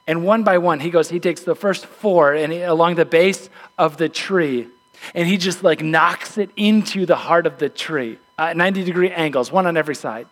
And 0.06 0.24
one 0.24 0.44
by 0.44 0.60
one, 0.60 0.80
he 0.80 0.92
goes, 0.92 1.10
he 1.10 1.20
takes 1.20 1.42
the 1.42 1.56
first 1.56 1.88
four 1.88 2.34
and 2.34 2.54
he, 2.54 2.62
along 2.62 2.96
the 2.96 3.06
base 3.06 3.50
of 3.78 3.98
the 3.98 4.08
tree, 4.08 4.68
and 5.16 5.28
he 5.28 5.38
just 5.38 5.64
like 5.64 5.82
knocks 5.82 6.38
it 6.38 6.52
into 6.56 7.08
the 7.08 7.16
heart 7.16 7.48
of 7.48 7.58
the 7.58 7.68
tree, 7.68 8.20
uh, 8.38 8.54
90 8.54 8.84
degree 8.84 9.10
angles, 9.10 9.52
one 9.52 9.66
on 9.66 9.76
every 9.76 9.96
side. 9.96 10.28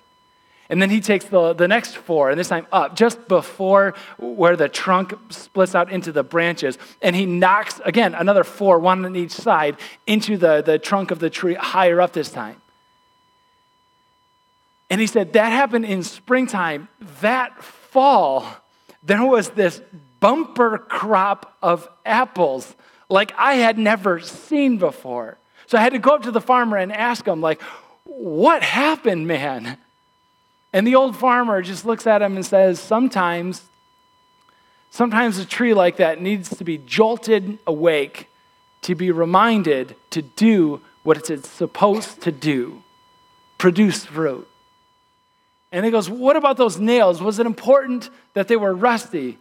And 0.69 0.81
then 0.81 0.89
he 0.89 0.99
takes 0.99 1.25
the, 1.25 1.53
the 1.53 1.67
next 1.67 1.95
four, 1.95 2.31
and 2.31 2.39
this 2.39 2.47
time 2.47 2.65
up, 2.71 2.95
just 2.95 3.27
before 3.27 3.93
where 4.17 4.55
the 4.55 4.67
trunk 4.67 5.13
splits 5.29 5.75
out 5.75 5.91
into 5.91 6.11
the 6.11 6.23
branches. 6.23 6.77
And 7.01 7.15
he 7.15 7.27
knocks, 7.27 7.79
again, 7.85 8.15
another 8.15 8.43
four, 8.43 8.79
one 8.79 9.05
on 9.05 9.15
each 9.15 9.31
side, 9.31 9.77
into 10.07 10.37
the, 10.37 10.63
the 10.63 10.79
trunk 10.79 11.11
of 11.11 11.19
the 11.19 11.29
tree 11.29 11.53
higher 11.53 12.01
up 12.01 12.13
this 12.13 12.31
time. 12.31 12.61
And 14.89 15.01
he 15.01 15.07
said 15.07 15.33
that 15.33 15.51
happened 15.51 15.85
in 15.85 16.03
springtime. 16.03 16.87
That 17.21 17.63
fall, 17.63 18.45
there 19.03 19.25
was 19.25 19.49
this 19.51 19.81
bumper 20.19 20.77
crop 20.79 21.55
of 21.61 21.87
apples 22.05 22.75
like 23.09 23.33
I 23.37 23.55
had 23.55 23.77
never 23.77 24.19
seen 24.19 24.77
before. 24.77 25.37
So 25.67 25.77
I 25.77 25.81
had 25.81 25.93
to 25.93 25.99
go 25.99 26.15
up 26.15 26.23
to 26.23 26.31
the 26.31 26.41
farmer 26.41 26.77
and 26.77 26.91
ask 26.91 27.27
him, 27.27 27.41
like, 27.41 27.61
what 28.03 28.63
happened, 28.63 29.27
man? 29.27 29.77
And 30.75 30.85
the 30.85 30.95
old 30.95 31.15
farmer 31.15 31.61
just 31.61 31.85
looks 31.85 32.05
at 32.05 32.21
him 32.21 32.35
and 32.35 32.45
says, 32.45 32.81
Sometimes, 32.81 33.63
sometimes 34.89 35.37
a 35.37 35.45
tree 35.45 35.73
like 35.73 35.95
that 35.97 36.21
needs 36.21 36.49
to 36.57 36.65
be 36.65 36.79
jolted 36.79 37.59
awake 37.65 38.27
to 38.81 38.93
be 38.93 39.09
reminded 39.09 39.95
to 40.09 40.21
do 40.21 40.81
what 41.03 41.29
it's 41.29 41.49
supposed 41.49 42.19
to 42.23 42.31
do 42.33 42.83
produce 43.57 44.03
fruit. 44.03 44.49
And 45.71 45.85
he 45.85 45.91
goes, 45.91 46.09
What 46.09 46.35
about 46.35 46.57
those 46.57 46.77
nails? 46.77 47.21
Was 47.21 47.39
it 47.39 47.45
important 47.45 48.09
that 48.33 48.49
they 48.49 48.57
were 48.57 48.75
rusty? 48.75 49.37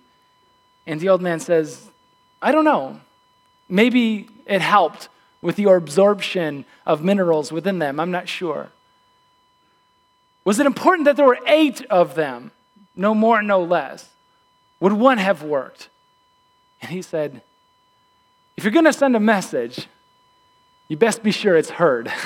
And 0.87 1.01
the 1.01 1.09
old 1.09 1.21
man 1.21 1.41
says, 1.41 1.91
I 2.41 2.53
don't 2.53 2.65
know. 2.65 3.01
Maybe 3.69 4.29
it 4.47 4.61
helped 4.61 5.09
with 5.43 5.57
the 5.57 5.65
absorption 5.65 6.65
of 6.87 7.03
minerals 7.03 7.51
within 7.51 7.81
them. 7.81 7.99
I'm 7.99 8.13
not 8.13 8.29
sure. 8.29 8.71
Was 10.45 10.61
it 10.61 10.67
important 10.67 11.07
that 11.07 11.17
there 11.17 11.27
were 11.27 11.39
eight 11.47 11.85
of 11.87 12.15
them? 12.15 12.53
No 12.95 13.15
more, 13.15 13.43
no 13.43 13.63
less. 13.63 14.11
Would 14.81 14.93
one 14.93 15.19
have 15.19 15.43
worked? 15.43 15.89
And 16.83 16.91
he 16.91 17.03
said, 17.03 17.43
If 18.57 18.65
you're 18.65 18.73
going 18.73 18.85
to 18.85 18.93
send 18.93 19.17
a 19.17 19.21
message, 19.21 19.89
you 20.89 20.97
best 20.97 21.23
be 21.23 21.31
sure 21.31 21.57
it's 21.57 21.71
heard. 21.71 22.13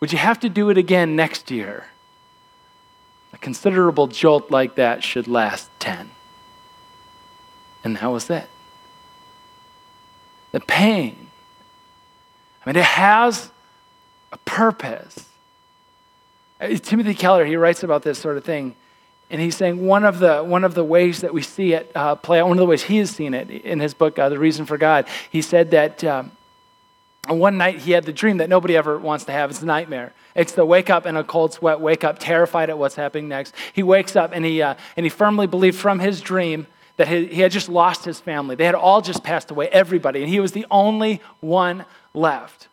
Would 0.00 0.12
you 0.12 0.18
have 0.18 0.40
to 0.40 0.48
do 0.48 0.70
it 0.70 0.78
again 0.78 1.14
next 1.14 1.50
year? 1.50 1.86
A 3.32 3.38
considerable 3.38 4.06
jolt 4.06 4.50
like 4.50 4.76
that 4.76 5.04
should 5.04 5.28
last 5.28 5.70
10. 5.78 6.10
And 7.84 7.96
that 7.96 8.06
was 8.06 8.30
it. 8.30 8.48
The 10.52 10.60
pain. 10.60 11.28
I 12.64 12.70
mean, 12.70 12.76
it 12.76 12.84
has 12.84 13.50
a 14.32 14.38
purpose. 14.38 15.29
Uh, 16.60 16.76
Timothy 16.76 17.14
Keller, 17.14 17.44
he 17.44 17.56
writes 17.56 17.82
about 17.82 18.02
this 18.02 18.18
sort 18.18 18.36
of 18.36 18.44
thing. 18.44 18.76
And 19.30 19.40
he's 19.40 19.56
saying 19.56 19.86
one 19.86 20.04
of 20.04 20.18
the, 20.18 20.42
one 20.42 20.64
of 20.64 20.74
the 20.74 20.84
ways 20.84 21.20
that 21.20 21.32
we 21.32 21.42
see 21.42 21.72
it 21.72 21.90
uh, 21.94 22.16
play 22.16 22.40
out, 22.40 22.48
one 22.48 22.56
of 22.56 22.60
the 22.60 22.66
ways 22.66 22.82
he 22.82 22.98
has 22.98 23.10
seen 23.10 23.32
it 23.32 23.48
in 23.48 23.78
his 23.78 23.94
book, 23.94 24.18
uh, 24.18 24.28
The 24.28 24.38
Reason 24.38 24.66
for 24.66 24.76
God, 24.76 25.06
he 25.30 25.40
said 25.40 25.70
that 25.70 26.02
um, 26.02 26.32
one 27.28 27.56
night 27.56 27.78
he 27.78 27.92
had 27.92 28.04
the 28.04 28.12
dream 28.12 28.38
that 28.38 28.48
nobody 28.48 28.76
ever 28.76 28.98
wants 28.98 29.24
to 29.26 29.32
have. 29.32 29.50
It's 29.50 29.62
a 29.62 29.66
nightmare. 29.66 30.12
It's 30.34 30.52
the 30.52 30.64
wake 30.64 30.90
up 30.90 31.06
in 31.06 31.16
a 31.16 31.22
cold 31.22 31.52
sweat, 31.52 31.80
wake 31.80 32.02
up 32.02 32.18
terrified 32.18 32.70
at 32.70 32.78
what's 32.78 32.96
happening 32.96 33.28
next. 33.28 33.54
He 33.72 33.84
wakes 33.84 34.16
up 34.16 34.32
and 34.32 34.44
he, 34.44 34.60
uh, 34.60 34.74
and 34.96 35.06
he 35.06 35.10
firmly 35.10 35.46
believed 35.46 35.78
from 35.78 36.00
his 36.00 36.20
dream 36.20 36.66
that 36.96 37.06
he, 37.06 37.26
he 37.26 37.40
had 37.40 37.52
just 37.52 37.68
lost 37.68 38.04
his 38.04 38.18
family. 38.18 38.56
They 38.56 38.66
had 38.66 38.74
all 38.74 39.00
just 39.00 39.22
passed 39.22 39.52
away, 39.52 39.68
everybody, 39.68 40.22
and 40.22 40.28
he 40.28 40.40
was 40.40 40.52
the 40.52 40.66
only 40.72 41.20
one 41.38 41.84
left. 42.14 42.68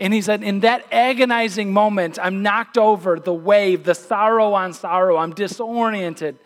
And 0.00 0.14
he 0.14 0.22
said, 0.22 0.42
In 0.42 0.60
that 0.60 0.86
agonizing 0.92 1.72
moment, 1.72 2.18
I'm 2.20 2.42
knocked 2.42 2.78
over 2.78 3.18
the 3.18 3.34
wave, 3.34 3.84
the 3.84 3.94
sorrow 3.94 4.54
on 4.54 4.72
sorrow. 4.72 5.16
I'm 5.16 5.32
disoriented. 5.32 6.38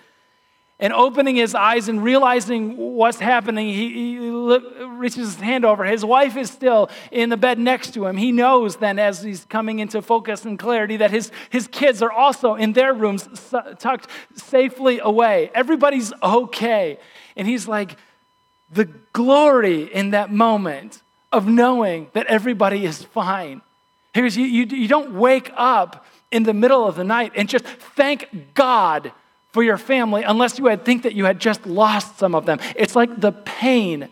And 0.79 0.93
opening 0.93 1.37
his 1.37 1.55
eyes 1.55 1.89
and 1.89 2.03
realizing 2.03 2.77
what's 2.77 3.21
happening, 3.21 3.69
he, 3.69 4.17
he 4.17 4.19
reaches 4.19 5.35
his 5.35 5.37
hand 5.37 5.65
over. 5.65 5.85
His 5.85 6.05
wife 6.05 6.37
is 6.37 6.51
still 6.51 6.91
in 7.13 7.29
the 7.29 7.37
bed 7.37 7.57
next 7.61 7.95
to 7.95 8.05
him. 8.05 8.17
He 8.17 8.33
knows 8.33 8.77
then, 8.77 8.99
as 8.99 9.23
he's 9.23 9.45
coming 9.45 9.79
into 9.79 10.03
focus 10.03 10.45
and 10.45 10.59
clarity, 10.59 10.97
that 10.97 11.13
his, 11.13 11.31
his 11.51 11.69
kids 11.69 12.03
are 12.03 12.11
also 12.11 12.57
in 12.57 12.73
their 12.73 12.93
rooms, 12.93 13.29
tucked 13.79 14.09
safely 14.35 14.99
away. 14.99 15.53
Everybody's 15.55 16.13
okay. 16.21 16.99
And 17.37 17.47
he's 17.47 17.69
like, 17.69 17.97
the 18.73 18.87
glory 19.13 19.83
in 19.85 20.11
that 20.11 20.33
moment 20.33 21.01
of 21.33 21.47
knowing 21.47 22.11
that 22.13 22.27
everybody 22.27 22.85
is 22.85 23.03
fine. 23.03 23.63
Here's 24.15 24.37
you, 24.37 24.45
you, 24.45 24.67
you 24.67 24.89
don't 24.89 25.15
wake 25.15 25.51
up 25.57 26.07
in 26.31 26.43
the 26.43 26.55
middle 26.55 26.87
of 26.87 26.97
the 26.97 27.05
night 27.05 27.33
and 27.35 27.49
just 27.49 27.65
thank 27.65 28.55
God 28.55 29.13
for 29.53 29.63
your 29.63 29.79
family 29.79 30.23
unless 30.23 30.59
you 30.59 30.67
had 30.67 30.85
think 30.85 31.03
that 31.03 31.15
you 31.15 31.25
had 31.25 31.39
just 31.39 31.67
lost 31.67 32.19
some 32.19 32.35
of 32.35 32.47
them. 32.47 32.59
It's 32.77 32.97
like 32.97 33.21
the 33.21 33.33
pain 33.33 34.09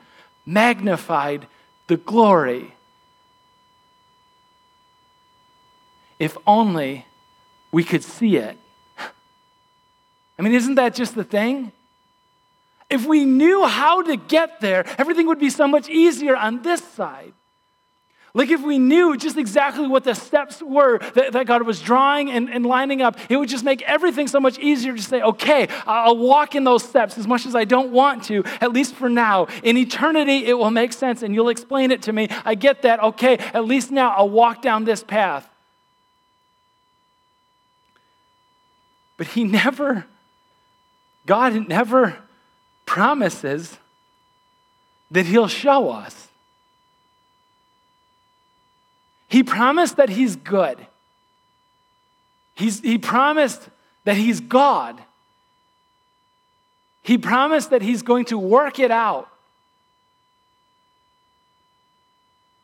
magnified 0.46 1.46
the 1.86 1.96
glory. 1.96 2.74
If 6.18 6.36
only 6.46 7.06
we 7.72 7.84
could 7.84 8.04
see 8.04 8.36
it. 8.36 8.56
I 10.38 10.42
mean, 10.42 10.54
isn't 10.54 10.76
that 10.76 10.94
just 10.94 11.14
the 11.14 11.24
thing? 11.24 11.72
If 12.90 13.06
we 13.06 13.24
knew 13.24 13.64
how 13.66 14.02
to 14.02 14.16
get 14.16 14.60
there, 14.60 14.84
everything 14.98 15.28
would 15.28 15.38
be 15.38 15.50
so 15.50 15.68
much 15.68 15.88
easier 15.88 16.36
on 16.36 16.62
this 16.62 16.82
side. 16.82 17.32
Like 18.32 18.50
if 18.50 18.62
we 18.62 18.78
knew 18.78 19.16
just 19.16 19.36
exactly 19.36 19.88
what 19.88 20.04
the 20.04 20.14
steps 20.14 20.62
were 20.62 20.98
that, 20.98 21.32
that 21.32 21.46
God 21.46 21.62
was 21.62 21.80
drawing 21.80 22.30
and, 22.30 22.48
and, 22.48 22.64
lining 22.64 23.02
up, 23.02 23.18
it 23.28 23.36
would 23.36 23.48
just 23.48 23.64
make 23.64 23.82
everything 23.82 24.28
so 24.28 24.38
much 24.38 24.58
easier 24.58 24.94
to 24.94 25.02
say, 25.02 25.20
okay, 25.20 25.66
I'll 25.84 26.16
walk 26.16 26.54
in 26.54 26.62
those 26.62 26.84
steps 26.84 27.18
as 27.18 27.26
much 27.26 27.44
as 27.44 27.56
I 27.56 27.64
don't 27.64 27.90
want 27.90 28.24
to, 28.24 28.44
at 28.60 28.72
least 28.72 28.94
for 28.94 29.08
now. 29.08 29.48
In 29.64 29.76
eternity, 29.76 30.46
it 30.46 30.54
will 30.54 30.70
make 30.70 30.92
sense 30.92 31.22
and 31.22 31.34
you'll 31.34 31.48
explain 31.48 31.90
it 31.90 32.02
to 32.02 32.12
me. 32.12 32.28
I 32.44 32.54
get 32.54 32.82
that. 32.82 33.02
Okay, 33.02 33.36
at 33.38 33.64
least 33.64 33.90
now 33.90 34.10
I'll 34.10 34.30
walk 34.30 34.62
down 34.62 34.84
this 34.84 35.02
path. 35.02 35.48
But 39.16 39.26
He 39.28 39.42
never, 39.44 40.06
God 41.26 41.68
never 41.68 42.16
promises 42.90 43.78
that 45.12 45.24
He'll 45.24 45.46
show 45.46 45.90
us. 45.90 46.26
He 49.28 49.44
promised 49.44 49.96
that 49.98 50.08
He's 50.08 50.34
good. 50.34 50.76
He's, 52.56 52.80
he 52.80 52.98
promised 52.98 53.68
that 54.02 54.16
He's 54.16 54.40
God. 54.40 55.00
He 57.02 57.16
promised 57.16 57.70
that 57.70 57.80
He's 57.80 58.02
going 58.02 58.24
to 58.24 58.36
work 58.36 58.80
it 58.80 58.90
out. 58.90 59.28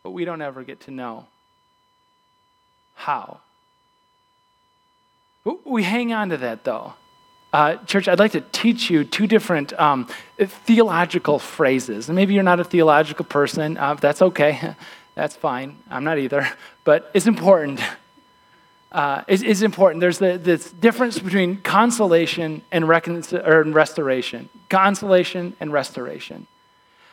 But 0.03 0.11
we 0.11 0.25
don't 0.25 0.43
ever 0.43 0.65
get 0.65 0.81
to 0.81 0.91
know 0.91 1.27
how. 2.97 3.39
We 5.65 5.85
hang 5.85 6.13
on 6.13 6.31
to 6.31 6.37
that 6.39 6.65
though. 6.65 6.95
Uh, 7.57 7.77
church, 7.87 8.07
I'd 8.07 8.19
like 8.19 8.33
to 8.33 8.43
teach 8.43 8.91
you 8.91 9.03
two 9.03 9.27
different 9.27 9.73
um, 9.81 10.09
theological 10.39 11.39
phrases. 11.39 12.11
And 12.11 12.15
maybe 12.15 12.35
you're 12.35 12.43
not 12.43 12.61
a 12.61 12.65
theological 12.65 13.25
person, 13.25 13.79
uh, 13.79 13.95
that's 13.95 14.21
okay. 14.21 14.75
that's 15.15 15.35
fine. 15.35 15.79
I'm 15.89 16.05
not 16.05 16.19
either. 16.19 16.47
But 16.85 17.11
it's 17.15 17.27
important. 17.27 17.81
Uh, 18.93 19.23
it's, 19.27 19.43
it's, 19.43 19.63
important. 19.63 20.03
There's 20.03 20.19
the, 20.19 20.37
this 20.37 20.71
difference 20.71 21.19
between 21.19 21.63
consolation 21.63 22.61
and, 22.71 22.87
recon- 22.87 23.25
or 23.33 23.63
restoration. 23.63 24.51
Consolation 24.69 25.57
and 25.59 25.73
restoration. 25.73 26.47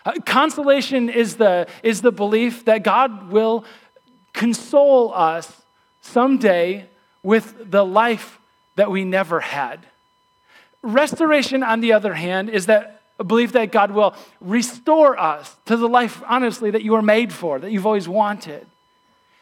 Uh, 0.05 0.11
consolation 0.25 1.07
is 1.07 1.37
the, 1.37 1.67
is 1.83 2.01
the 2.01 2.11
belief 2.11 2.65
that 2.65 2.83
God 2.83 3.31
will 3.31 3.63
console 4.33 5.13
us 5.13 5.61
someday 6.01 6.89
with 7.23 7.71
the 7.71 7.85
life 7.85 8.39
that 8.75 8.91
we 8.91 9.05
never 9.05 9.39
had. 9.39 9.85
Restoration, 10.83 11.63
on 11.63 11.79
the 11.79 11.93
other 11.93 12.13
hand, 12.13 12.49
is 12.49 12.65
that 12.67 13.01
a 13.17 13.23
belief 13.23 13.53
that 13.53 13.71
God 13.71 13.91
will 13.91 14.15
restore 14.41 15.17
us 15.17 15.55
to 15.65 15.77
the 15.77 15.87
life, 15.87 16.21
honestly, 16.27 16.71
that 16.71 16.83
you 16.83 16.91
were 16.91 17.01
made 17.01 17.31
for, 17.31 17.59
that 17.59 17.71
you've 17.71 17.85
always 17.85 18.07
wanted. 18.07 18.67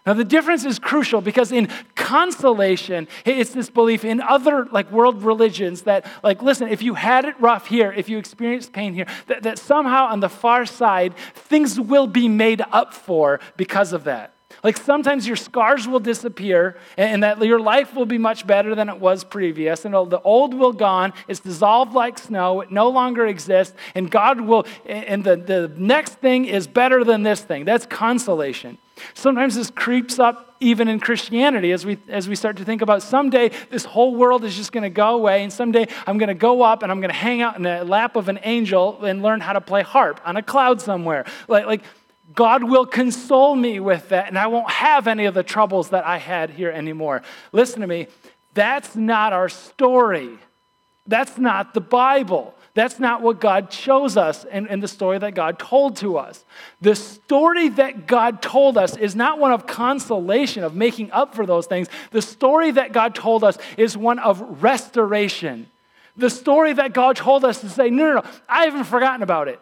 Now, 0.05 0.13
the 0.13 0.23
difference 0.23 0.65
is 0.65 0.79
crucial 0.79 1.21
because 1.21 1.51
in 1.51 1.69
consolation, 1.95 3.07
it's 3.23 3.51
this 3.51 3.69
belief 3.69 4.03
in 4.03 4.19
other 4.19 4.65
like 4.65 4.91
world 4.91 5.23
religions 5.23 5.83
that, 5.83 6.07
like, 6.23 6.41
listen, 6.41 6.69
if 6.69 6.81
you 6.81 6.95
had 6.95 7.25
it 7.25 7.35
rough 7.39 7.67
here, 7.67 7.91
if 7.91 8.09
you 8.09 8.17
experienced 8.17 8.73
pain 8.73 8.95
here, 8.95 9.05
that, 9.27 9.43
that 9.43 9.59
somehow 9.59 10.07
on 10.07 10.19
the 10.19 10.29
far 10.29 10.65
side, 10.65 11.15
things 11.35 11.79
will 11.79 12.07
be 12.07 12.27
made 12.27 12.63
up 12.71 12.95
for 12.95 13.39
because 13.57 13.93
of 13.93 14.05
that. 14.05 14.33
Like 14.63 14.77
sometimes 14.77 15.27
your 15.27 15.35
scars 15.35 15.87
will 15.87 15.99
disappear 15.99 16.77
and 16.97 17.23
that 17.23 17.41
your 17.41 17.59
life 17.59 17.95
will 17.95 18.05
be 18.05 18.17
much 18.17 18.45
better 18.45 18.75
than 18.75 18.89
it 18.89 18.99
was 18.99 19.23
previous. 19.23 19.85
And 19.85 19.93
the 19.93 20.21
old 20.23 20.53
will 20.53 20.73
gone. 20.73 21.13
It's 21.27 21.39
dissolved 21.39 21.93
like 21.93 22.19
snow. 22.19 22.61
It 22.61 22.71
no 22.71 22.89
longer 22.89 23.25
exists. 23.25 23.75
And 23.95 24.09
God 24.11 24.41
will, 24.41 24.65
and 24.85 25.23
the, 25.23 25.35
the 25.35 25.71
next 25.77 26.15
thing 26.15 26.45
is 26.45 26.67
better 26.67 27.03
than 27.03 27.23
this 27.23 27.41
thing. 27.41 27.65
That's 27.65 27.85
consolation. 27.85 28.77
Sometimes 29.13 29.55
this 29.55 29.71
creeps 29.71 30.19
up 30.19 30.55
even 30.59 30.87
in 30.87 30.99
Christianity 30.99 31.71
as 31.71 31.85
we, 31.85 31.97
as 32.07 32.29
we 32.29 32.35
start 32.35 32.57
to 32.57 32.63
think 32.63 32.83
about 32.83 33.01
someday 33.01 33.49
this 33.71 33.83
whole 33.83 34.15
world 34.15 34.45
is 34.45 34.55
just 34.55 34.71
going 34.71 34.83
to 34.83 34.89
go 34.91 35.15
away, 35.15 35.43
and 35.43 35.51
someday 35.51 35.87
I'm 36.05 36.19
going 36.19 36.27
to 36.27 36.35
go 36.35 36.61
up 36.61 36.83
and 36.83 36.91
I'm 36.91 36.99
going 36.99 37.09
to 37.09 37.15
hang 37.15 37.41
out 37.41 37.57
in 37.57 37.63
the 37.63 37.83
lap 37.83 38.15
of 38.15 38.29
an 38.29 38.39
angel 38.43 39.03
and 39.03 39.23
learn 39.23 39.39
how 39.39 39.53
to 39.53 39.61
play 39.61 39.81
harp 39.81 40.21
on 40.23 40.37
a 40.37 40.43
cloud 40.43 40.79
somewhere. 40.79 41.25
Like, 41.47 41.65
like 41.65 41.83
God 42.33 42.63
will 42.63 42.85
console 42.85 43.55
me 43.55 43.79
with 43.79 44.09
that, 44.09 44.27
and 44.27 44.37
I 44.37 44.47
won't 44.47 44.69
have 44.69 45.07
any 45.07 45.25
of 45.25 45.33
the 45.33 45.43
troubles 45.43 45.89
that 45.89 46.05
I 46.05 46.17
had 46.17 46.51
here 46.51 46.69
anymore. 46.69 47.23
Listen 47.51 47.81
to 47.81 47.87
me, 47.87 48.07
that's 48.53 48.95
not 48.95 49.33
our 49.33 49.49
story. 49.49 50.37
That's 51.07 51.37
not 51.37 51.73
the 51.73 51.81
Bible. 51.81 52.53
That's 52.73 52.99
not 52.99 53.21
what 53.21 53.41
God 53.41 53.73
shows 53.73 54.15
us 54.15 54.45
in, 54.45 54.67
in, 54.67 54.79
the 54.79 54.87
story 54.87 55.17
that 55.17 55.35
God 55.35 55.59
told 55.59 55.97
to 55.97 56.17
us. 56.17 56.45
The 56.79 56.95
story 56.95 57.67
that 57.69 58.07
God 58.07 58.41
told 58.41 58.77
us 58.77 58.95
is 58.95 59.13
not 59.13 59.39
one 59.39 59.51
of 59.51 59.67
consolation, 59.67 60.63
of 60.63 60.73
making 60.73 61.11
up 61.11 61.35
for 61.35 61.45
those 61.45 61.65
things. 61.65 61.89
The 62.11 62.21
story 62.21 62.71
that 62.71 62.93
God 62.93 63.13
told 63.13 63.43
us 63.43 63.57
is 63.75 63.97
one 63.97 64.19
of 64.19 64.63
restoration. 64.63 65.69
The 66.15 66.29
story 66.29 66.71
that 66.73 66.93
God 66.93 67.17
told 67.17 67.43
us 67.43 67.59
to 67.59 67.69
say, 67.69 67.89
no, 67.89 68.05
no, 68.05 68.13
no, 68.15 68.23
I 68.47 68.65
haven't 68.65 68.85
forgotten 68.85 69.21
about 69.21 69.49
it. 69.49 69.59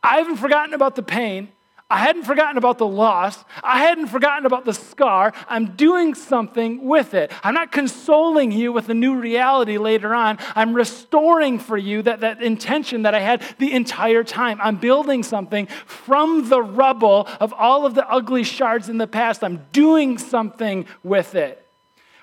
I 0.00 0.18
haven't 0.18 0.36
forgotten 0.36 0.74
about 0.74 0.94
the 0.94 1.02
pain. 1.02 1.48
I 1.90 1.98
hadn't 1.98 2.24
forgotten 2.24 2.58
about 2.58 2.76
the 2.76 2.86
loss. 2.86 3.42
I 3.62 3.78
hadn't 3.78 4.08
forgotten 4.08 4.44
about 4.44 4.66
the 4.66 4.74
scar. 4.74 5.32
I'm 5.48 5.74
doing 5.74 6.14
something 6.14 6.84
with 6.84 7.14
it. 7.14 7.32
I'm 7.42 7.54
not 7.54 7.72
consoling 7.72 8.52
you 8.52 8.74
with 8.74 8.90
a 8.90 8.94
new 8.94 9.18
reality 9.18 9.78
later 9.78 10.14
on. 10.14 10.38
I'm 10.54 10.74
restoring 10.74 11.58
for 11.58 11.78
you 11.78 12.02
that, 12.02 12.20
that 12.20 12.42
intention 12.42 13.02
that 13.02 13.14
I 13.14 13.20
had 13.20 13.42
the 13.58 13.72
entire 13.72 14.22
time. 14.22 14.58
I'm 14.60 14.76
building 14.76 15.22
something 15.22 15.66
from 15.86 16.50
the 16.50 16.60
rubble 16.60 17.26
of 17.40 17.54
all 17.54 17.86
of 17.86 17.94
the 17.94 18.06
ugly 18.06 18.44
shards 18.44 18.90
in 18.90 18.98
the 18.98 19.06
past. 19.06 19.42
I'm 19.42 19.64
doing 19.72 20.18
something 20.18 20.84
with 21.02 21.34
it. 21.34 21.64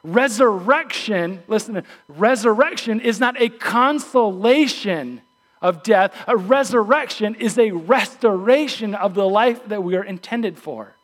Resurrection, 0.03 1.41
listen, 1.47 1.81
resurrection 2.07 2.99
is 2.99 3.19
not 3.19 3.41
a 3.41 3.49
consolation 3.49 5.21
of 5.65 5.81
death. 5.81 6.13
A 6.27 6.37
resurrection 6.37 7.35
is 7.35 7.57
a 7.57 7.71
restoration 7.71 8.93
of 8.93 9.15
the 9.15 9.27
life 9.27 9.67
that 9.67 9.83
we 9.83 9.95
are 9.95 10.03
intended 10.03 10.57
for. 10.59 10.95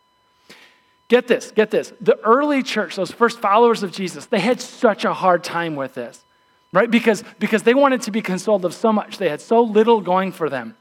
Get 1.08 1.28
this, 1.28 1.52
get 1.52 1.72
this. 1.72 1.92
The 2.00 2.18
early 2.20 2.64
church, 2.64 2.96
those 2.96 3.12
first 3.12 3.40
followers 3.40 3.84
of 3.84 3.92
Jesus, 3.92 4.28
they 4.28 4.40
had 4.40 4.62
such 4.62 5.04
a 5.04 5.14
hard 5.14 5.44
time 5.44 5.76
with 5.76 5.96
this, 5.96 6.24
right? 6.72 6.90
Because, 6.90 7.24
because 7.40 7.64
they 7.64 7.74
wanted 7.74 8.04
to 8.04 8.12
be 8.12 8.22
consoled 8.22 8.64
of 8.64 8.74
so 8.74 8.94
much. 8.94 9.18
They 9.18 9.28
had 9.28 9.42
so 9.42 9.62
little 9.62 10.00
going 10.00 10.32
for 10.32 10.50
them. 10.50 10.78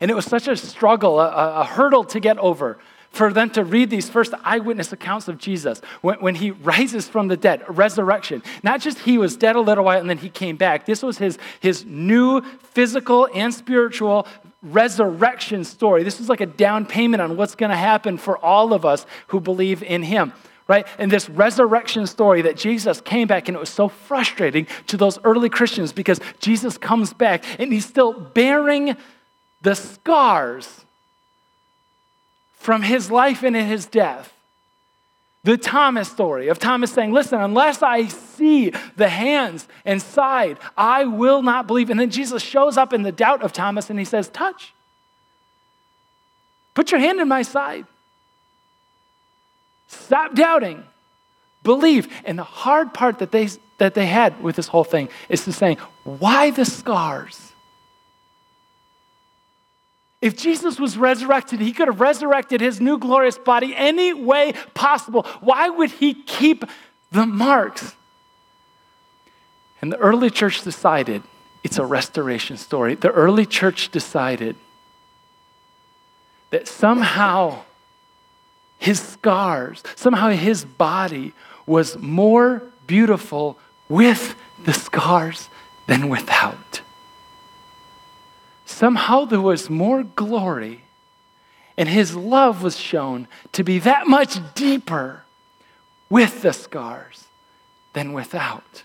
And 0.00 0.10
it 0.10 0.14
was 0.14 0.26
such 0.26 0.48
a 0.48 0.56
struggle, 0.56 1.20
a, 1.20 1.60
a 1.60 1.64
hurdle 1.64 2.04
to 2.04 2.20
get 2.20 2.38
over 2.38 2.78
for 3.10 3.32
them 3.32 3.50
to 3.50 3.64
read 3.64 3.90
these 3.90 4.08
first 4.08 4.32
eyewitness 4.44 4.92
accounts 4.92 5.28
of 5.28 5.36
Jesus 5.36 5.80
when, 6.00 6.20
when 6.20 6.34
he 6.36 6.52
rises 6.52 7.08
from 7.08 7.28
the 7.28 7.36
dead, 7.36 7.62
resurrection. 7.68 8.42
Not 8.62 8.80
just 8.80 9.00
he 9.00 9.18
was 9.18 9.36
dead 9.36 9.56
a 9.56 9.60
little 9.60 9.84
while 9.84 10.00
and 10.00 10.08
then 10.08 10.18
he 10.18 10.30
came 10.30 10.56
back. 10.56 10.86
This 10.86 11.02
was 11.02 11.18
his, 11.18 11.38
his 11.58 11.84
new 11.84 12.40
physical 12.40 13.28
and 13.34 13.52
spiritual 13.52 14.26
resurrection 14.62 15.64
story. 15.64 16.02
This 16.02 16.18
was 16.18 16.28
like 16.28 16.40
a 16.40 16.46
down 16.46 16.86
payment 16.86 17.20
on 17.20 17.36
what's 17.36 17.54
going 17.54 17.70
to 17.70 17.76
happen 17.76 18.16
for 18.16 18.38
all 18.38 18.72
of 18.72 18.84
us 18.84 19.06
who 19.28 19.40
believe 19.40 19.82
in 19.82 20.02
him 20.02 20.32
right? 20.68 20.86
And 21.00 21.10
this 21.10 21.28
resurrection 21.28 22.06
story 22.06 22.42
that 22.42 22.56
Jesus 22.56 23.00
came 23.00 23.26
back, 23.26 23.48
and 23.48 23.56
it 23.56 23.58
was 23.58 23.70
so 23.70 23.88
frustrating 23.88 24.68
to 24.86 24.96
those 24.96 25.18
early 25.24 25.48
Christians 25.48 25.92
because 25.92 26.20
Jesus 26.38 26.78
comes 26.78 27.12
back 27.12 27.42
and 27.58 27.72
he's 27.72 27.84
still 27.84 28.12
bearing 28.12 28.96
the 29.62 29.74
scars 29.74 30.84
from 32.60 32.82
his 32.82 33.10
life 33.10 33.42
and 33.42 33.56
in 33.56 33.66
his 33.66 33.86
death. 33.86 34.32
The 35.42 35.56
Thomas 35.56 36.08
story 36.08 36.48
of 36.48 36.58
Thomas 36.58 36.92
saying, 36.92 37.12
Listen, 37.12 37.40
unless 37.40 37.82
I 37.82 38.06
see 38.06 38.72
the 38.96 39.08
hands 39.08 39.66
and 39.86 40.00
side, 40.00 40.58
I 40.76 41.06
will 41.06 41.42
not 41.42 41.66
believe. 41.66 41.88
And 41.88 41.98
then 41.98 42.10
Jesus 42.10 42.42
shows 42.42 42.76
up 42.76 42.92
in 42.92 43.02
the 43.02 43.10
doubt 43.10 43.42
of 43.42 43.52
Thomas 43.52 43.88
and 43.88 43.98
he 43.98 44.04
says, 44.04 44.28
Touch. 44.28 44.74
Put 46.74 46.92
your 46.92 47.00
hand 47.00 47.20
in 47.20 47.26
my 47.26 47.42
side. 47.42 47.86
Stop 49.88 50.34
doubting. 50.34 50.84
Believe. 51.62 52.08
And 52.24 52.38
the 52.38 52.44
hard 52.44 52.92
part 52.92 53.18
that 53.18 53.32
they, 53.32 53.48
that 53.78 53.94
they 53.94 54.06
had 54.06 54.42
with 54.42 54.56
this 54.56 54.68
whole 54.68 54.84
thing 54.84 55.08
is 55.30 55.44
to 55.44 55.52
saying, 55.52 55.78
why 56.04 56.50
the 56.50 56.64
scars? 56.64 57.49
If 60.20 60.36
Jesus 60.36 60.78
was 60.78 60.98
resurrected, 60.98 61.60
he 61.60 61.72
could 61.72 61.88
have 61.88 62.00
resurrected 62.00 62.60
his 62.60 62.80
new 62.80 62.98
glorious 62.98 63.38
body 63.38 63.74
any 63.74 64.12
way 64.12 64.52
possible. 64.74 65.22
Why 65.40 65.70
would 65.70 65.90
he 65.92 66.14
keep 66.14 66.64
the 67.10 67.26
marks? 67.26 67.94
And 69.80 69.90
the 69.90 69.96
early 69.96 70.28
church 70.28 70.62
decided 70.62 71.22
it's 71.64 71.78
a 71.78 71.86
restoration 71.86 72.58
story. 72.58 72.94
The 72.94 73.10
early 73.10 73.46
church 73.46 73.90
decided 73.90 74.56
that 76.50 76.68
somehow 76.68 77.62
his 78.78 79.00
scars, 79.00 79.82
somehow 79.94 80.30
his 80.30 80.64
body 80.64 81.32
was 81.66 81.96
more 81.98 82.62
beautiful 82.86 83.58
with 83.88 84.34
the 84.64 84.72
scars 84.72 85.48
than 85.86 86.08
without. 86.08 86.82
Somehow 88.70 89.24
there 89.24 89.40
was 89.40 89.68
more 89.68 90.04
glory, 90.04 90.84
and 91.76 91.88
his 91.88 92.14
love 92.14 92.62
was 92.62 92.78
shown 92.78 93.26
to 93.52 93.64
be 93.64 93.78
that 93.80 94.06
much 94.06 94.38
deeper 94.54 95.24
with 96.08 96.42
the 96.42 96.52
scars 96.52 97.24
than 97.92 98.12
without. 98.12 98.84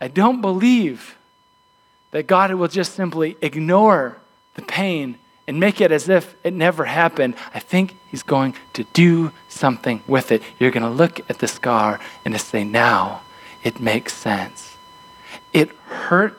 I 0.00 0.08
don't 0.08 0.40
believe 0.40 1.16
that 2.10 2.26
God 2.26 2.52
will 2.52 2.68
just 2.68 2.94
simply 2.94 3.36
ignore 3.40 4.18
the 4.54 4.62
pain 4.62 5.16
and 5.46 5.60
make 5.60 5.80
it 5.80 5.92
as 5.92 6.08
if 6.08 6.34
it 6.44 6.52
never 6.52 6.84
happened, 6.84 7.36
I 7.54 7.60
think 7.60 7.96
he's 8.10 8.24
going 8.24 8.54
to 8.74 8.84
do 8.92 9.32
something 9.48 10.02
with 10.06 10.32
it. 10.32 10.42
You're 10.58 10.72
going 10.72 10.82
to 10.82 10.90
look 10.90 11.20
at 11.30 11.38
the 11.38 11.48
scar 11.48 12.00
and 12.24 12.34
to 12.34 12.40
say, 12.40 12.64
now 12.64 13.22
it 13.62 13.80
makes 13.80 14.12
sense. 14.12 14.76
It 15.52 15.70
hurt 15.86 16.36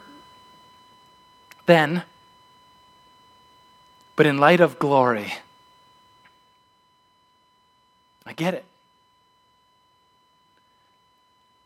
then, 1.72 2.04
but 4.18 4.26
in 4.26 4.38
light 4.38 4.60
of 4.60 4.78
glory, 4.78 5.34
I 8.26 8.34
get 8.34 8.54
it. 8.54 8.66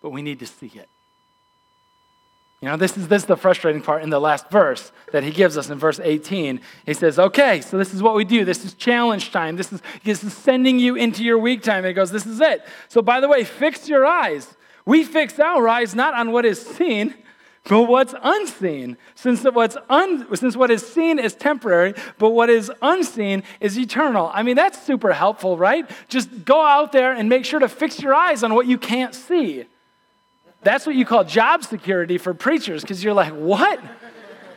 But 0.01 0.11
we 0.11 0.21
need 0.21 0.39
to 0.39 0.45
see 0.45 0.71
it. 0.75 0.87
You 2.61 2.69
know, 2.69 2.77
this 2.77 2.95
is, 2.95 3.07
this 3.07 3.23
is 3.23 3.27
the 3.27 3.35
frustrating 3.35 3.81
part 3.81 4.03
in 4.03 4.11
the 4.11 4.21
last 4.21 4.49
verse 4.51 4.91
that 5.11 5.23
he 5.23 5.31
gives 5.31 5.57
us 5.57 5.69
in 5.69 5.79
verse 5.79 5.99
18. 5.99 6.61
He 6.85 6.93
says, 6.93 7.17
Okay, 7.17 7.61
so 7.61 7.77
this 7.77 7.93
is 7.93 8.01
what 8.03 8.15
we 8.15 8.23
do. 8.23 8.45
This 8.45 8.63
is 8.63 8.75
challenge 8.75 9.31
time. 9.31 9.55
This 9.55 9.73
is, 9.73 9.81
this 10.03 10.23
is 10.23 10.33
sending 10.33 10.77
you 10.79 10.95
into 10.95 11.23
your 11.23 11.39
week 11.39 11.63
time. 11.63 11.83
He 11.83 11.93
goes, 11.93 12.11
This 12.11 12.27
is 12.27 12.39
it. 12.41 12.65
So, 12.89 13.01
by 13.01 13.19
the 13.19 13.27
way, 13.27 13.43
fix 13.43 13.89
your 13.89 14.05
eyes. 14.05 14.55
We 14.85 15.03
fix 15.03 15.39
our 15.39 15.67
eyes 15.67 15.95
not 15.95 16.13
on 16.13 16.31
what 16.31 16.45
is 16.45 16.61
seen, 16.61 17.15
but 17.67 17.83
what's 17.83 18.13
unseen. 18.21 18.97
Since 19.15 19.43
what's 19.43 19.75
un, 19.89 20.27
since 20.35 20.55
what 20.55 20.69
is 20.69 20.87
seen 20.87 21.17
is 21.17 21.33
temporary, 21.33 21.95
but 22.19 22.29
what 22.29 22.49
is 22.49 22.71
unseen 22.81 23.43
is 23.59 23.77
eternal. 23.77 24.29
I 24.33 24.43
mean, 24.43 24.55
that's 24.55 24.81
super 24.81 25.13
helpful, 25.13 25.57
right? 25.57 25.89
Just 26.07 26.45
go 26.45 26.63
out 26.63 26.91
there 26.91 27.13
and 27.13 27.27
make 27.27 27.43
sure 27.43 27.59
to 27.59 27.67
fix 27.67 27.99
your 27.99 28.13
eyes 28.13 28.43
on 28.43 28.53
what 28.53 28.67
you 28.67 28.77
can't 28.77 29.15
see. 29.15 29.65
That's 30.61 30.85
what 30.85 30.95
you 30.95 31.05
call 31.05 31.23
job 31.23 31.63
security 31.63 32.17
for 32.17 32.33
preachers 32.33 32.81
because 32.81 33.03
you're 33.03 33.13
like, 33.13 33.33
what? 33.33 33.79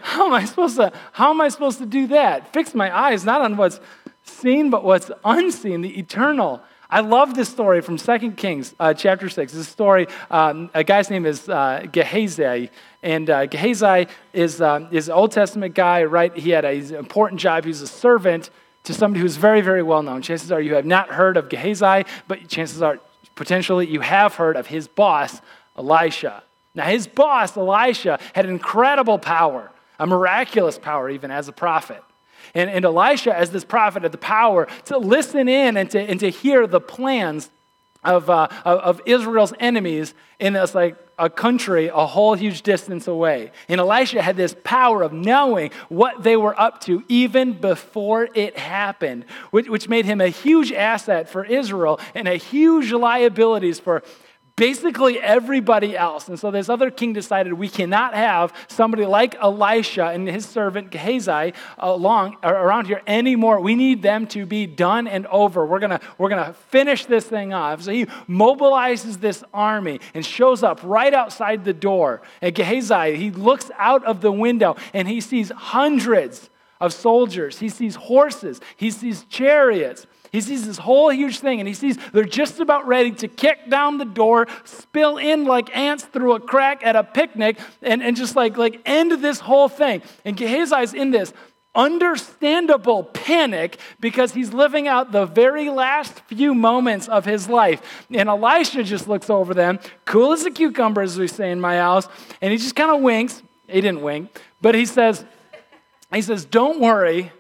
How 0.01 0.27
am 0.27 0.33
I 0.33 0.45
supposed 0.45 0.77
to 0.77 0.93
how 1.13 1.31
am 1.31 1.41
I 1.41 1.49
supposed 1.49 1.79
to 1.79 1.87
do 1.87 2.09
that? 2.09 2.53
Fix 2.53 2.75
my 2.75 2.97
eyes 2.97 3.25
not 3.25 3.41
on 3.41 3.57
what's 3.57 3.81
seen 4.25 4.71
but 4.71 4.85
what's 4.85 5.11
unseen, 5.25 5.81
the 5.81 5.99
eternal. 5.99 6.63
I 6.91 7.01
love 7.01 7.35
this 7.35 7.51
story 7.51 7.83
from 7.83 7.99
2 7.99 8.33
Kings 8.33 8.75
uh, 8.81 8.95
chapter 8.95 9.29
6. 9.29 9.53
This 9.53 9.69
story, 9.69 10.07
um, 10.31 10.71
a 10.73 10.83
guy's 10.83 11.11
name 11.11 11.27
is 11.27 11.47
uh, 11.47 11.85
Gehazi. 11.93 12.71
And 13.03 13.29
uh, 13.29 13.45
Gehazi 13.45 14.07
is, 14.33 14.63
uh, 14.63 14.89
is 14.91 15.09
an 15.09 15.15
Old 15.15 15.33
Testament 15.33 15.75
guy, 15.75 16.05
right? 16.05 16.35
He 16.35 16.49
had 16.49 16.65
an 16.65 16.95
important 16.95 17.43
job. 17.43 17.65
He 17.65 17.69
was 17.69 17.83
a 17.83 17.87
servant 17.87 18.49
to 18.85 18.95
somebody 18.95 19.21
who's 19.21 19.37
very, 19.37 19.61
very 19.61 19.83
well 19.83 20.03
known. 20.03 20.23
Chances 20.23 20.51
are 20.51 20.63
you 20.63 20.77
have 20.77 20.87
not 20.87 21.11
heard 21.11 21.37
of 21.37 21.51
Gehazi, 21.51 22.09
but 22.27 22.49
chances 22.49 22.81
are 22.81 22.99
potentially 23.35 23.87
you 23.87 24.01
have 24.01 24.37
heard 24.37 24.57
of 24.57 24.67
his 24.67 24.89
boss, 24.89 25.43
Elisha. 25.77 26.43
Now, 26.75 26.85
his 26.85 27.07
boss, 27.07 27.55
Elisha, 27.55 28.19
had 28.35 28.47
incredible 28.47 29.19
power, 29.19 29.71
a 29.99 30.07
miraculous 30.07 30.79
power, 30.79 31.11
even 31.11 31.31
as 31.31 31.49
a 31.49 31.53
prophet. 31.53 32.03
And, 32.55 32.71
and 32.71 32.85
Elisha, 32.85 33.37
as 33.37 33.51
this 33.51 33.65
prophet, 33.65 34.03
had 34.03 34.13
the 34.13 34.19
power 34.19 34.69
to 34.87 34.99
listen 34.99 35.49
in 35.49 35.77
and 35.77 35.91
to, 35.91 36.01
and 36.01 36.21
to 36.21 36.31
hear 36.31 36.67
the 36.67 36.81
plans 36.81 37.51
of, 38.05 38.31
uh, 38.31 38.49
of 38.65 39.01
Israel's 39.07 39.53
enemies 39.59 40.15
in 40.39 40.53
this 40.53 40.75
like 40.75 40.97
a 41.19 41.29
country 41.29 41.89
a 41.89 42.07
whole 42.07 42.35
huge 42.35 42.63
distance 42.63 43.09
away. 43.09 43.51
And 43.69 43.81
Elisha 43.81 44.23
had 44.23 44.37
this 44.37 44.55
power 44.63 45.03
of 45.03 45.13
knowing 45.13 45.73
what 45.89 46.23
they 46.23 46.37
were 46.37 46.59
up 46.59 46.81
to 46.83 47.03
even 47.09 47.55
before 47.55 48.29
it 48.35 48.57
happened, 48.57 49.25
which, 49.51 49.69
which 49.69 49.89
made 49.89 50.05
him 50.05 50.21
a 50.21 50.29
huge 50.29 50.71
asset 50.73 51.29
for 51.29 51.45
Israel 51.45 51.99
and 52.15 52.29
a 52.29 52.37
huge 52.37 52.93
liabilities 52.93 53.81
for 53.81 54.05
basically 54.59 55.21
everybody 55.21 55.97
else. 55.97 56.29
And 56.29 56.39
so 56.39 56.51
this 56.51 56.69
other 56.69 56.91
king 56.91 57.13
decided 57.13 57.53
we 57.55 57.69
cannot 57.69 58.15
have 58.15 58.53
somebody 58.67 59.07
like 59.07 59.37
Elisha 59.37 60.07
and 60.07 60.29
his 60.29 60.45
servant 60.45 60.91
Gehazi 60.91 61.31
uh, 61.31 61.53
along 61.79 62.37
around 62.43 62.89
here 62.89 63.01
anymore. 63.07 63.61
We 63.61 63.77
need 63.77 64.03
them 64.03 64.27
to 64.29 64.45
be 64.45 64.67
done 64.67 65.07
and 65.07 65.27
over. 65.29 65.65
We're 65.65 65.79
gonna 65.79 66.01
we're 66.19 66.29
gonna 66.29 66.53
finish 66.69 67.07
this 67.07 67.25
thing 67.25 67.55
off. 67.55 67.83
So 67.83 67.93
he 67.93 68.07
mobilizes 68.29 69.21
this 69.21 69.45
army 69.55 70.01
and 70.13 70.27
shows 70.27 70.63
up 70.63 70.81
right 70.83 71.15
outside 71.15 71.65
the 71.65 71.73
door. 71.73 72.21
And 72.43 72.55
Gehazi 72.55 73.17
he 73.17 73.31
looks 73.31 73.71
out 73.79 74.05
of 74.05 74.21
the 74.21 74.33
window 74.33 74.77
and 74.93 75.09
he 75.09 75.21
sees 75.21 75.51
hundreds 75.51 76.51
of 76.81 76.93
soldiers. 76.93 77.59
He 77.59 77.69
sees 77.69 77.95
horses. 77.95 78.61
He 78.77 78.91
sees 78.91 79.25
chariots. 79.25 80.07
He 80.33 80.41
sees 80.41 80.67
this 80.67 80.79
whole 80.79 81.11
huge 81.11 81.41
thing 81.41 81.61
and 81.61 81.69
he 81.69 81.75
sees 81.75 81.97
they're 82.13 82.25
just 82.25 82.61
about 82.61 82.87
ready 82.87 83.13
to 83.13 83.29
kick 83.29 83.71
down 83.71 83.99
the 83.99 84.05
door, 84.05 84.47
spill 84.65 85.19
in 85.19 85.45
like 85.45 85.75
ants 85.77 86.05
through 86.05 86.35
a 86.35 86.41
crack 86.41 86.85
at 86.85 86.97
a 86.97 87.05
picnic, 87.05 87.59
and, 87.83 88.03
and 88.03 88.17
just 88.17 88.37
like, 88.37 88.57
like 88.57 88.81
end 88.85 89.13
this 89.23 89.41
whole 89.41 89.69
thing. 89.69 90.03
And 90.25 90.37
Gehazi's 90.37 90.95
in 90.95 91.11
this 91.11 91.33
understandable 91.75 93.05
panic 93.05 93.79
because 94.01 94.33
he's 94.35 94.53
living 94.53 94.89
out 94.89 95.13
the 95.13 95.27
very 95.27 95.71
last 95.71 96.21
few 96.27 96.55
moments 96.55 97.09
of 97.09 97.25
his 97.25 97.49
life. 97.49 97.81
And 98.11 98.29
Elisha 98.29 98.83
just 98.83 99.07
looks 99.09 99.31
over 99.31 99.55
them, 99.55 99.79
cool 100.05 100.33
as 100.33 100.45
a 100.45 100.51
cucumber, 100.51 101.03
as 101.03 101.19
we 101.19 101.29
say 101.29 101.53
in 101.53 101.61
my 101.61 101.77
house, 101.77 102.09
and 102.41 102.53
he 102.53 102.59
just 102.59 102.75
kind 102.75 102.91
of 102.91 103.01
winks. 103.01 103.43
He 103.69 103.81
didn't 103.81 104.03
wink, 104.03 104.37
but 104.61 104.75
he 104.75 104.87
says, 104.87 105.25
he 106.13 106.23
says, 106.23 106.45
Don't 106.45 106.81
worry. 106.81 107.33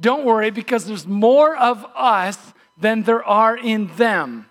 Don't 0.00 0.24
worry 0.24 0.50
because 0.50 0.86
there's 0.86 1.06
more 1.06 1.56
of 1.56 1.84
us 1.94 2.54
than 2.76 3.02
there 3.02 3.22
are 3.24 3.56
in 3.56 3.88
them. 3.96 4.46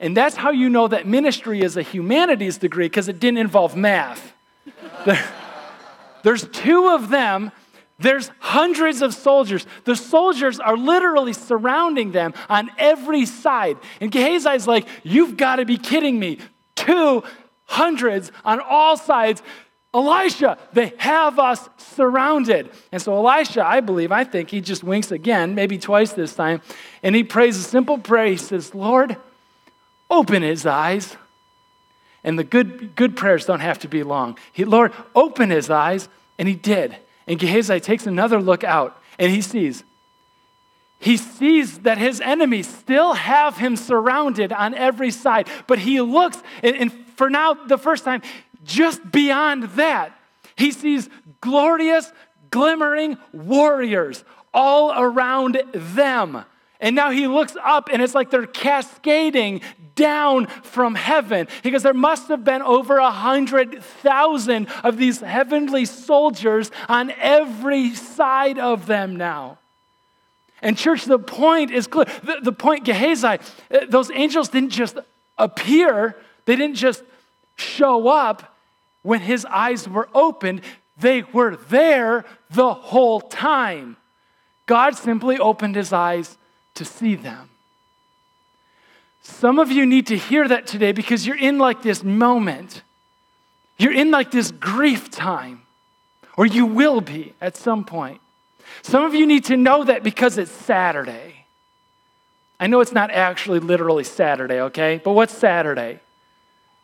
And 0.00 0.16
that's 0.16 0.36
how 0.36 0.50
you 0.50 0.68
know 0.68 0.88
that 0.88 1.06
ministry 1.06 1.60
is 1.60 1.76
a 1.76 1.82
humanities 1.82 2.58
degree 2.58 2.86
because 2.86 3.08
it 3.08 3.20
didn't 3.20 3.38
involve 3.38 3.76
math. 3.76 4.32
there's 6.22 6.46
two 6.48 6.88
of 6.88 7.08
them. 7.08 7.52
There's 7.98 8.30
hundreds 8.40 9.00
of 9.00 9.14
soldiers. 9.14 9.66
The 9.84 9.96
soldiers 9.96 10.60
are 10.60 10.76
literally 10.76 11.32
surrounding 11.32 12.12
them 12.12 12.34
on 12.48 12.70
every 12.76 13.24
side. 13.24 13.78
And 14.00 14.12
Gehazi's 14.12 14.66
like, 14.66 14.86
You've 15.02 15.36
got 15.36 15.56
to 15.56 15.64
be 15.64 15.78
kidding 15.78 16.18
me. 16.18 16.38
Two 16.74 17.22
hundreds 17.64 18.32
on 18.44 18.60
all 18.60 18.96
sides 18.96 19.42
Elisha, 19.94 20.58
they 20.72 20.92
have 20.98 21.38
us 21.38 21.68
surrounded. 21.78 22.70
And 22.92 23.00
so 23.00 23.14
Elisha, 23.16 23.66
I 23.66 23.80
believe, 23.80 24.12
I 24.12 24.24
think 24.24 24.50
he 24.50 24.60
just 24.60 24.84
winks 24.84 25.10
again, 25.10 25.54
maybe 25.54 25.78
twice 25.78 26.12
this 26.12 26.34
time, 26.34 26.60
and 27.02 27.14
he 27.14 27.24
prays 27.24 27.56
a 27.56 27.62
simple 27.62 27.98
prayer. 27.98 28.26
He 28.26 28.36
says, 28.36 28.74
Lord, 28.74 29.16
open 30.10 30.42
his 30.42 30.66
eyes. 30.66 31.16
And 32.24 32.38
the 32.38 32.44
good, 32.44 32.96
good 32.96 33.16
prayers 33.16 33.46
don't 33.46 33.60
have 33.60 33.78
to 33.80 33.88
be 33.88 34.02
long. 34.02 34.36
He, 34.52 34.64
Lord, 34.64 34.92
open 35.14 35.50
his 35.50 35.70
eyes. 35.70 36.08
And 36.38 36.48
he 36.48 36.54
did. 36.54 36.96
And 37.26 37.38
Gehazi 37.38 37.80
takes 37.80 38.06
another 38.06 38.40
look 38.40 38.64
out 38.64 39.00
and 39.18 39.32
he 39.32 39.40
sees. 39.40 39.84
He 40.98 41.16
sees 41.16 41.80
that 41.80 41.98
his 41.98 42.20
enemies 42.20 42.68
still 42.68 43.14
have 43.14 43.58
him 43.58 43.76
surrounded 43.76 44.52
on 44.52 44.74
every 44.74 45.10
side. 45.10 45.48
But 45.66 45.78
he 45.78 46.00
looks, 46.00 46.42
and, 46.62 46.76
and 46.76 46.92
for 47.16 47.28
now, 47.28 47.54
the 47.54 47.78
first 47.78 48.04
time, 48.04 48.22
just 48.66 49.10
beyond 49.10 49.64
that, 49.76 50.12
he 50.56 50.72
sees 50.72 51.08
glorious, 51.40 52.12
glimmering 52.50 53.16
warriors 53.32 54.24
all 54.52 54.92
around 54.92 55.62
them. 55.72 56.44
And 56.80 56.94
now 56.94 57.10
he 57.10 57.26
looks 57.26 57.56
up 57.62 57.88
and 57.92 58.02
it's 58.02 58.14
like 58.14 58.30
they're 58.30 58.46
cascading 58.46 59.62
down 59.94 60.46
from 60.46 60.94
heaven. 60.94 61.48
Because 61.62 61.82
there 61.82 61.94
must 61.94 62.28
have 62.28 62.44
been 62.44 62.62
over 62.62 62.98
a 62.98 63.10
hundred 63.10 63.82
thousand 63.82 64.68
of 64.84 64.98
these 64.98 65.20
heavenly 65.20 65.84
soldiers 65.84 66.70
on 66.88 67.12
every 67.12 67.94
side 67.94 68.58
of 68.58 68.86
them 68.86 69.16
now. 69.16 69.58
And, 70.62 70.76
church, 70.76 71.04
the 71.04 71.18
point 71.18 71.70
is 71.70 71.86
clear. 71.86 72.06
The, 72.22 72.38
the 72.42 72.52
point, 72.52 72.84
Gehazi, 72.84 73.26
uh, 73.26 73.38
those 73.88 74.10
angels 74.10 74.48
didn't 74.48 74.70
just 74.70 74.98
appear, 75.38 76.16
they 76.46 76.56
didn't 76.56 76.76
just 76.76 77.02
show 77.56 78.08
up 78.08 78.55
when 79.02 79.20
his 79.20 79.44
eyes 79.46 79.88
were 79.88 80.08
opened, 80.14 80.62
they 80.98 81.22
were 81.22 81.56
there 81.56 82.24
the 82.50 82.72
whole 82.72 83.20
time. 83.20 83.96
God 84.66 84.96
simply 84.96 85.38
opened 85.38 85.76
his 85.76 85.92
eyes 85.92 86.36
to 86.74 86.84
see 86.84 87.14
them. 87.14 87.50
Some 89.22 89.58
of 89.58 89.70
you 89.70 89.86
need 89.86 90.06
to 90.08 90.16
hear 90.16 90.46
that 90.46 90.66
today 90.66 90.92
because 90.92 91.26
you're 91.26 91.38
in 91.38 91.58
like 91.58 91.82
this 91.82 92.04
moment. 92.04 92.82
You're 93.78 93.92
in 93.92 94.10
like 94.10 94.30
this 94.30 94.50
grief 94.50 95.10
time, 95.10 95.62
or 96.36 96.46
you 96.46 96.64
will 96.64 97.00
be 97.00 97.34
at 97.40 97.56
some 97.56 97.84
point. 97.84 98.20
Some 98.82 99.04
of 99.04 99.14
you 99.14 99.26
need 99.26 99.44
to 99.46 99.56
know 99.56 99.84
that 99.84 100.02
because 100.02 100.38
it's 100.38 100.50
Saturday. 100.50 101.44
I 102.58 102.68
know 102.68 102.80
it's 102.80 102.92
not 102.92 103.10
actually 103.10 103.58
literally 103.58 104.04
Saturday, 104.04 104.60
okay? 104.60 105.00
But 105.02 105.12
what's 105.12 105.36
Saturday? 105.36 106.00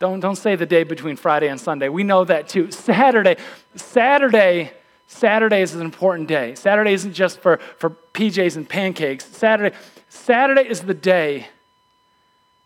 Don't, 0.03 0.19
don't 0.19 0.35
say 0.35 0.57
the 0.57 0.67
day 0.67 0.83
between 0.83 1.15
Friday 1.15 1.47
and 1.47 1.61
Sunday. 1.61 1.89
We 1.89 2.03
know 2.03 2.25
that 2.25 2.49
too. 2.49 2.73
Saturday, 2.73 3.37
Saturday, 3.77 4.73
Saturday 5.07 5.63
is 5.63 5.77
an 5.77 5.81
important 5.83 6.27
day. 6.27 6.57
Saturday 6.57 6.93
isn't 6.93 7.13
just 7.13 7.39
for, 7.39 7.61
for 7.79 7.91
PJs 8.13 8.57
and 8.57 8.69
pancakes. 8.69 9.25
Saturday, 9.25 9.77
Saturday 10.09 10.69
is 10.69 10.81
the 10.81 10.93
day 10.93 11.47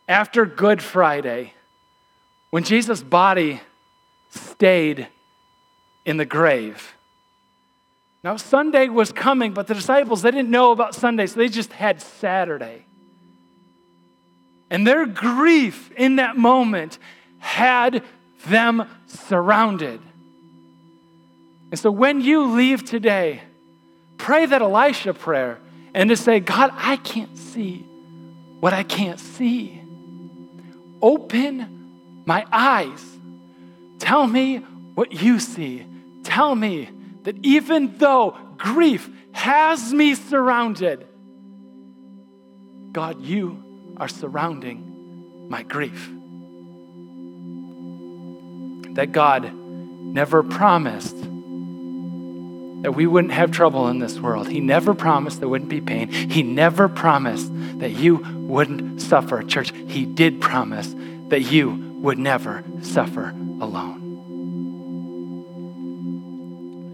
after 0.09 0.47
Good 0.47 0.81
Friday 0.81 1.53
when 2.49 2.65
Jesus' 2.65 3.03
body 3.03 3.61
stayed 4.31 5.07
in 6.07 6.17
the 6.17 6.25
grave. 6.25 6.95
Now, 8.25 8.37
Sunday 8.39 8.89
was 8.89 9.13
coming, 9.13 9.53
but 9.53 9.67
the 9.67 9.75
disciples, 9.75 10.23
they 10.23 10.31
didn't 10.31 10.49
know 10.49 10.73
about 10.73 10.95
Sunday, 10.95 11.27
so 11.27 11.39
they 11.39 11.51
just 11.51 11.75
had 11.75 12.01
Saturday. 12.01 12.87
And 14.71 14.87
their 14.87 15.05
grief 15.05 15.93
in 15.99 16.17
that 16.17 16.39
moment 16.39 16.99
had 17.47 18.03
them 18.49 18.89
surrounded. 19.07 20.01
And 21.71 21.79
so 21.79 21.91
when 21.91 22.21
you 22.21 22.55
leave 22.55 22.85
today, 22.85 23.41
pray 24.19 24.47
that 24.47 24.63
Elisha 24.63 25.15
prayer 25.15 25.61
and 25.95 26.11
to 26.11 26.17
say, 26.17 26.41
God, 26.41 26.73
I 26.75 26.97
can't 26.97 27.39
see 27.39 27.87
what 28.61 28.73
I 28.73 28.83
can't 28.83 29.21
see. 29.21 29.81
Open 31.01 32.25
my 32.27 32.45
eyes. 32.51 33.05
Tell 34.01 34.27
me 34.27 34.59
what 34.95 35.13
you 35.13 35.39
see. 35.39 35.87
Tell 36.25 36.55
me 36.55 36.91
that 37.23 37.37
even 37.45 37.97
though 37.99 38.37
grief 38.57 39.09
has 39.33 39.95
me 39.95 40.17
surrounded, 40.17 41.07
God, 42.93 43.21
you 43.23 43.95
are 43.99 44.09
surrounding 44.09 45.47
my 45.49 45.63
grief 45.63 46.11
that 48.97 49.13
God 49.13 49.53
never 49.55 50.43
promised 50.43 51.17
that 52.83 52.93
we 52.93 53.07
wouldn't 53.07 53.33
have 53.33 53.51
trouble 53.51 53.89
in 53.89 53.99
this 53.99 54.19
world. 54.19 54.49
He 54.49 54.61
never 54.61 54.95
promised 54.95 55.41
there 55.41 55.49
wouldn't 55.49 55.71
be 55.71 55.81
pain. 55.81 56.09
He 56.09 56.43
never 56.43 56.89
promised 56.89 57.51
that 57.79 57.93
you 57.93 58.17
wouldn't 58.17 59.03
suffer. 59.03 59.43
Church, 59.43 59.73
He 59.87 60.07
did 60.07 60.41
promise 60.41 60.95
that 61.29 61.41
you 61.41 61.99
would 62.01 62.19
never 62.19 62.65
suffer 62.81 63.31
alone. 63.61 64.03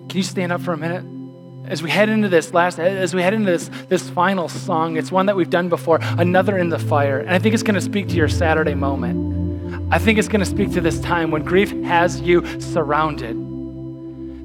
Can 0.09 0.17
you 0.17 0.25
stand 0.25 0.53
up 0.53 0.61
for 0.61 0.73
a 0.73 0.77
minute? 0.77 1.05
As 1.71 1.83
we 1.83 1.91
head 1.91 2.09
into 2.09 2.29
this 2.29 2.53
last, 2.53 2.81
as 2.81 3.15
we 3.15 3.23
head 3.23 3.35
into 3.35 3.51
this, 3.53 3.71
this 3.89 4.11
final 4.11 4.49
song, 4.49 4.97
it's 4.97 5.13
one 5.13 5.27
that 5.27 5.37
we've 5.37 5.51
done 5.51 5.69
before, 5.69 6.01
Another 6.03 6.59
in 6.59 6.69
the 6.69 6.79
Fire. 6.79 7.19
And 7.19 7.31
I 7.31 7.39
think 7.39 7.55
it's 7.55 7.63
going 7.63 7.77
to 7.77 7.81
speak 7.81 8.09
to 8.09 8.15
your 8.15 8.29
Saturday 8.29 8.75
moment. 8.75 9.42
I 9.91 9.99
think 9.99 10.19
it's 10.19 10.29
going 10.29 10.41
to 10.41 10.47
speak 10.47 10.73
to 10.73 10.81
this 10.81 11.01
time 11.01 11.31
when 11.31 11.45
grief 11.45 11.71
has 11.83 12.21
you 12.21 12.61
surrounded. 12.61 13.37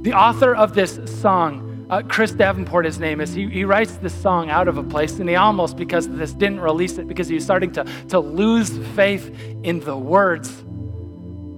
The 0.03 0.13
author 0.13 0.55
of 0.55 0.73
this 0.73 0.99
song, 1.21 1.87
uh, 1.89 2.01
Chris 2.07 2.31
Davenport, 2.31 2.85
his 2.85 2.99
name 2.99 3.19
is, 3.19 3.33
he, 3.33 3.49
he 3.49 3.65
writes 3.65 3.97
this 3.97 4.13
song 4.13 4.49
out 4.49 4.67
of 4.67 4.77
a 4.77 4.83
place, 4.83 5.19
and 5.19 5.27
he 5.27 5.35
almost, 5.35 5.75
because 5.75 6.07
this, 6.07 6.33
didn't 6.33 6.59
release 6.59 6.97
it 6.97 7.07
because 7.07 7.27
he 7.27 7.35
was 7.35 7.43
starting 7.43 7.71
to, 7.71 7.83
to 8.09 8.19
lose 8.19 8.77
faith 8.95 9.37
in 9.63 9.79
the 9.81 9.97
words 9.97 10.49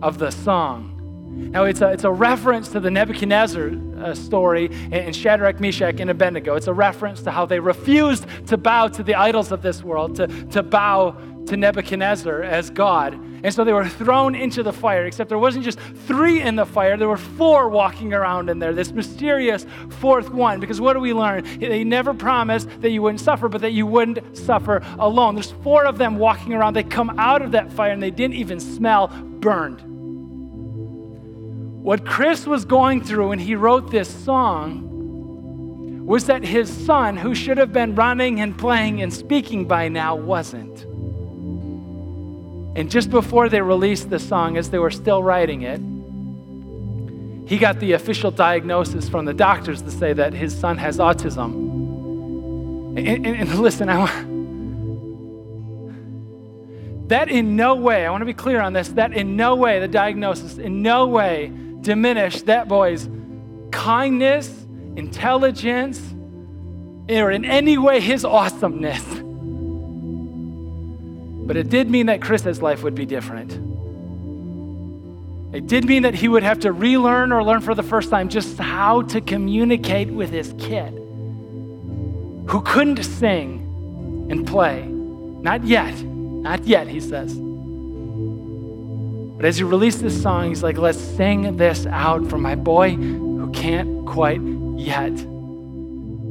of 0.02 0.18
the 0.18 0.32
song. 0.32 0.96
Now, 1.52 1.66
it's 1.66 1.82
a, 1.82 1.92
it's 1.92 2.04
a 2.04 2.12
reference 2.12 2.70
to 2.70 2.80
the 2.80 2.92
Nebuchadnezzar 2.92 3.72
uh, 4.02 4.14
story 4.14 4.66
in 4.92 5.14
Shadrach, 5.14 5.60
Meshach, 5.60 6.00
and 6.00 6.10
Abednego. 6.10 6.56
It's 6.56 6.68
a 6.68 6.74
reference 6.74 7.22
to 7.24 7.32
how 7.32 7.46
they 7.46 7.60
refused 7.60 8.26
to 8.48 8.58
bow 8.58 8.88
to 8.88 9.04
the 9.04 9.16
idols 9.16 9.52
of 9.52 9.62
this 9.62 9.84
world, 9.84 10.16
to, 10.16 10.28
to 10.28 10.64
bow 10.64 11.12
to 11.46 11.58
Nebuchadnezzar 11.58 12.44
as 12.44 12.70
God. 12.70 13.20
And 13.44 13.54
so 13.54 13.64
they 13.64 13.74
were 13.74 13.88
thrown 13.88 14.36
into 14.36 14.64
the 14.64 14.74
fire, 14.74 15.06
except 15.06 15.30
there 15.30 15.38
wasn't 15.38 15.66
just 15.66 15.80
three 15.80 16.42
in 16.42 16.56
the 16.56 16.66
fire, 16.66 16.98
there 16.98 17.08
were 17.08 17.18
four 17.18 17.70
walking 17.70 18.14
around 18.14 18.50
in 18.50 18.60
there, 18.60 18.74
this 18.74 18.92
mysterious 18.92 19.66
fourth 20.00 20.30
one. 20.30 20.60
Because 20.60 20.82
what 20.82 20.94
do 20.94 21.00
we 21.00 21.14
learn? 21.14 21.44
They 21.60 21.84
never 21.84 22.14
promised 22.14 22.70
that 22.82 22.90
you 22.90 23.02
wouldn't 23.02 23.22
suffer, 23.22 23.48
but 23.48 23.62
that 23.62 23.72
you 23.72 23.86
wouldn't 23.86 24.38
suffer 24.38 24.82
alone. 24.98 25.36
There's 25.36 25.52
four 25.52 25.86
of 25.86 25.98
them 25.98 26.18
walking 26.18 26.54
around. 26.54 26.76
They 26.76 26.84
come 26.84 27.18
out 27.20 27.42
of 27.42 27.52
that 27.52 27.72
fire 27.72 27.92
and 27.92 28.04
they 28.04 28.12
didn't 28.12 28.36
even 28.36 28.60
smell 28.60 29.08
burned. 29.08 29.82
What 31.84 32.06
Chris 32.06 32.46
was 32.46 32.66
going 32.66 33.04
through 33.04 33.30
when 33.30 33.40
he 33.40 33.56
wrote 33.56 33.90
this 33.90 34.10
song 34.10 34.86
was 36.06 36.26
that 36.26 36.44
his 36.44 36.70
son, 36.70 37.16
who 37.16 37.34
should 37.34 37.58
have 37.58 37.72
been 37.72 37.96
running 37.96 38.42
and 38.42 38.58
playing 38.58 39.02
and 39.02 39.14
speaking 39.14 39.66
by 39.66 39.88
now, 39.88 40.16
wasn't. 40.16 40.89
And 42.76 42.90
just 42.90 43.10
before 43.10 43.50
they 43.50 43.62
released 43.62 44.10
the 44.10 44.20
song, 44.20 44.58
as 44.58 44.70
they 44.70 44.80
were 44.80 44.92
still 44.92 45.24
writing 45.24 45.64
it, 45.64 45.82
he 47.50 47.58
got 47.58 47.80
the 47.80 47.94
official 47.94 48.30
diagnosis 48.30 49.10
from 49.10 49.26
the 49.26 49.34
doctors 49.34 49.82
to 49.82 49.90
say 49.90 50.14
that 50.14 50.34
his 50.34 50.56
son 50.58 50.78
has 50.78 51.00
autism. 51.00 51.54
And, 52.96 53.08
and, 53.08 53.26
and 53.26 53.60
listen, 53.60 53.90
I 53.90 53.98
want. 53.98 54.40
That 57.10 57.30
in 57.30 57.56
no 57.56 57.74
way, 57.74 58.06
I 58.06 58.12
want 58.12 58.22
to 58.22 58.26
be 58.26 58.36
clear 58.36 58.62
on 58.62 58.74
this, 58.74 58.90
that 58.90 59.14
in 59.14 59.36
no 59.36 59.56
way, 59.56 59.80
the 59.80 59.88
diagnosis, 59.88 60.60
in 60.60 60.84
no 60.84 61.08
way 61.08 61.52
diminished 61.82 62.46
that 62.46 62.68
boy's 62.68 63.10
kindness, 63.72 64.48
intelligence, 64.96 66.00
or 67.10 67.32
in 67.32 67.46
any 67.46 67.80
way 67.80 68.00
his 68.00 68.24
awesomeness. 68.24 69.04
But 71.50 71.58
it 71.58 71.68
did 71.68 71.90
mean 71.90 72.06
that 72.06 72.22
Chris's 72.22 72.62
life 72.62 72.84
would 72.84 72.94
be 72.94 73.08
different. 73.08 73.54
It 75.52 75.66
did 75.66 75.84
mean 75.84 76.04
that 76.04 76.14
he 76.14 76.28
would 76.28 76.44
have 76.44 76.60
to 76.60 76.72
relearn 76.72 77.32
or 77.32 77.44
learn 77.44 77.62
for 77.62 77.74
the 77.74 77.82
first 77.82 78.12
time 78.12 78.30
just 78.30 78.60
how 78.60 79.02
to 79.02 79.20
communicate 79.20 80.12
with 80.12 80.30
his 80.30 80.54
kid 80.60 80.94
who 82.50 82.62
couldn't 82.64 83.04
sing 83.04 84.28
and 84.30 84.46
play. 84.46 84.84
Not 84.84 85.64
yet. 85.64 86.00
Not 86.04 86.66
yet, 86.66 86.88
he 86.88 87.00
says. 87.00 87.34
But 89.36 89.46
as 89.48 89.58
he 89.58 89.64
released 89.64 90.04
this 90.04 90.22
song, 90.22 90.50
he's 90.50 90.62
like, 90.62 90.78
let's 90.78 91.00
sing 91.00 91.58
this 91.58 91.88
out 91.88 92.30
for 92.30 92.38
my 92.38 92.54
boy 92.54 92.92
who 92.92 93.50
can't 93.54 94.06
quite 94.06 94.40
yet. 94.78 95.16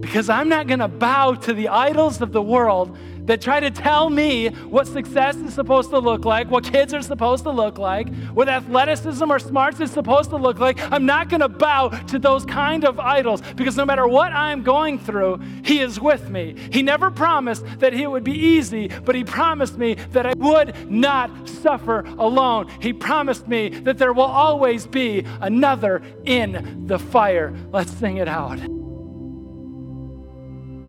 Because 0.00 0.28
I'm 0.28 0.48
not 0.48 0.68
going 0.68 0.78
to 0.78 0.86
bow 0.86 1.34
to 1.34 1.52
the 1.52 1.66
idols 1.70 2.20
of 2.20 2.30
the 2.30 2.40
world 2.40 2.96
that 3.28 3.42
try 3.42 3.60
to 3.60 3.70
tell 3.70 4.08
me 4.08 4.48
what 4.48 4.86
success 4.86 5.36
is 5.36 5.54
supposed 5.54 5.90
to 5.90 5.98
look 5.98 6.24
like, 6.24 6.50
what 6.50 6.64
kids 6.64 6.94
are 6.94 7.02
supposed 7.02 7.44
to 7.44 7.50
look 7.50 7.78
like, 7.78 8.08
what 8.32 8.48
athleticism 8.48 9.30
or 9.30 9.38
smarts 9.38 9.80
is 9.80 9.90
supposed 9.90 10.30
to 10.30 10.36
look 10.36 10.58
like. 10.58 10.80
I'm 10.90 11.04
not 11.04 11.28
going 11.28 11.40
to 11.40 11.48
bow 11.48 11.90
to 11.90 12.18
those 12.18 12.46
kind 12.46 12.84
of 12.84 12.98
idols 12.98 13.42
because 13.54 13.76
no 13.76 13.84
matter 13.84 14.08
what 14.08 14.32
I'm 14.32 14.62
going 14.62 14.98
through, 14.98 15.40
He 15.62 15.80
is 15.80 16.00
with 16.00 16.30
me. 16.30 16.56
He 16.72 16.82
never 16.82 17.10
promised 17.10 17.64
that 17.80 17.92
it 17.92 18.10
would 18.10 18.24
be 18.24 18.32
easy, 18.32 18.88
but 18.88 19.14
He 19.14 19.24
promised 19.24 19.76
me 19.76 19.94
that 20.12 20.24
I 20.24 20.32
would 20.36 20.90
not 20.90 21.48
suffer 21.48 22.00
alone. 22.18 22.68
He 22.80 22.94
promised 22.94 23.46
me 23.46 23.68
that 23.68 23.98
there 23.98 24.14
will 24.14 24.22
always 24.22 24.86
be 24.86 25.24
another 25.40 26.02
in 26.24 26.86
the 26.86 26.98
fire. 26.98 27.54
Let's 27.72 27.92
sing 27.92 28.16
it 28.16 28.28
out. 28.28 28.77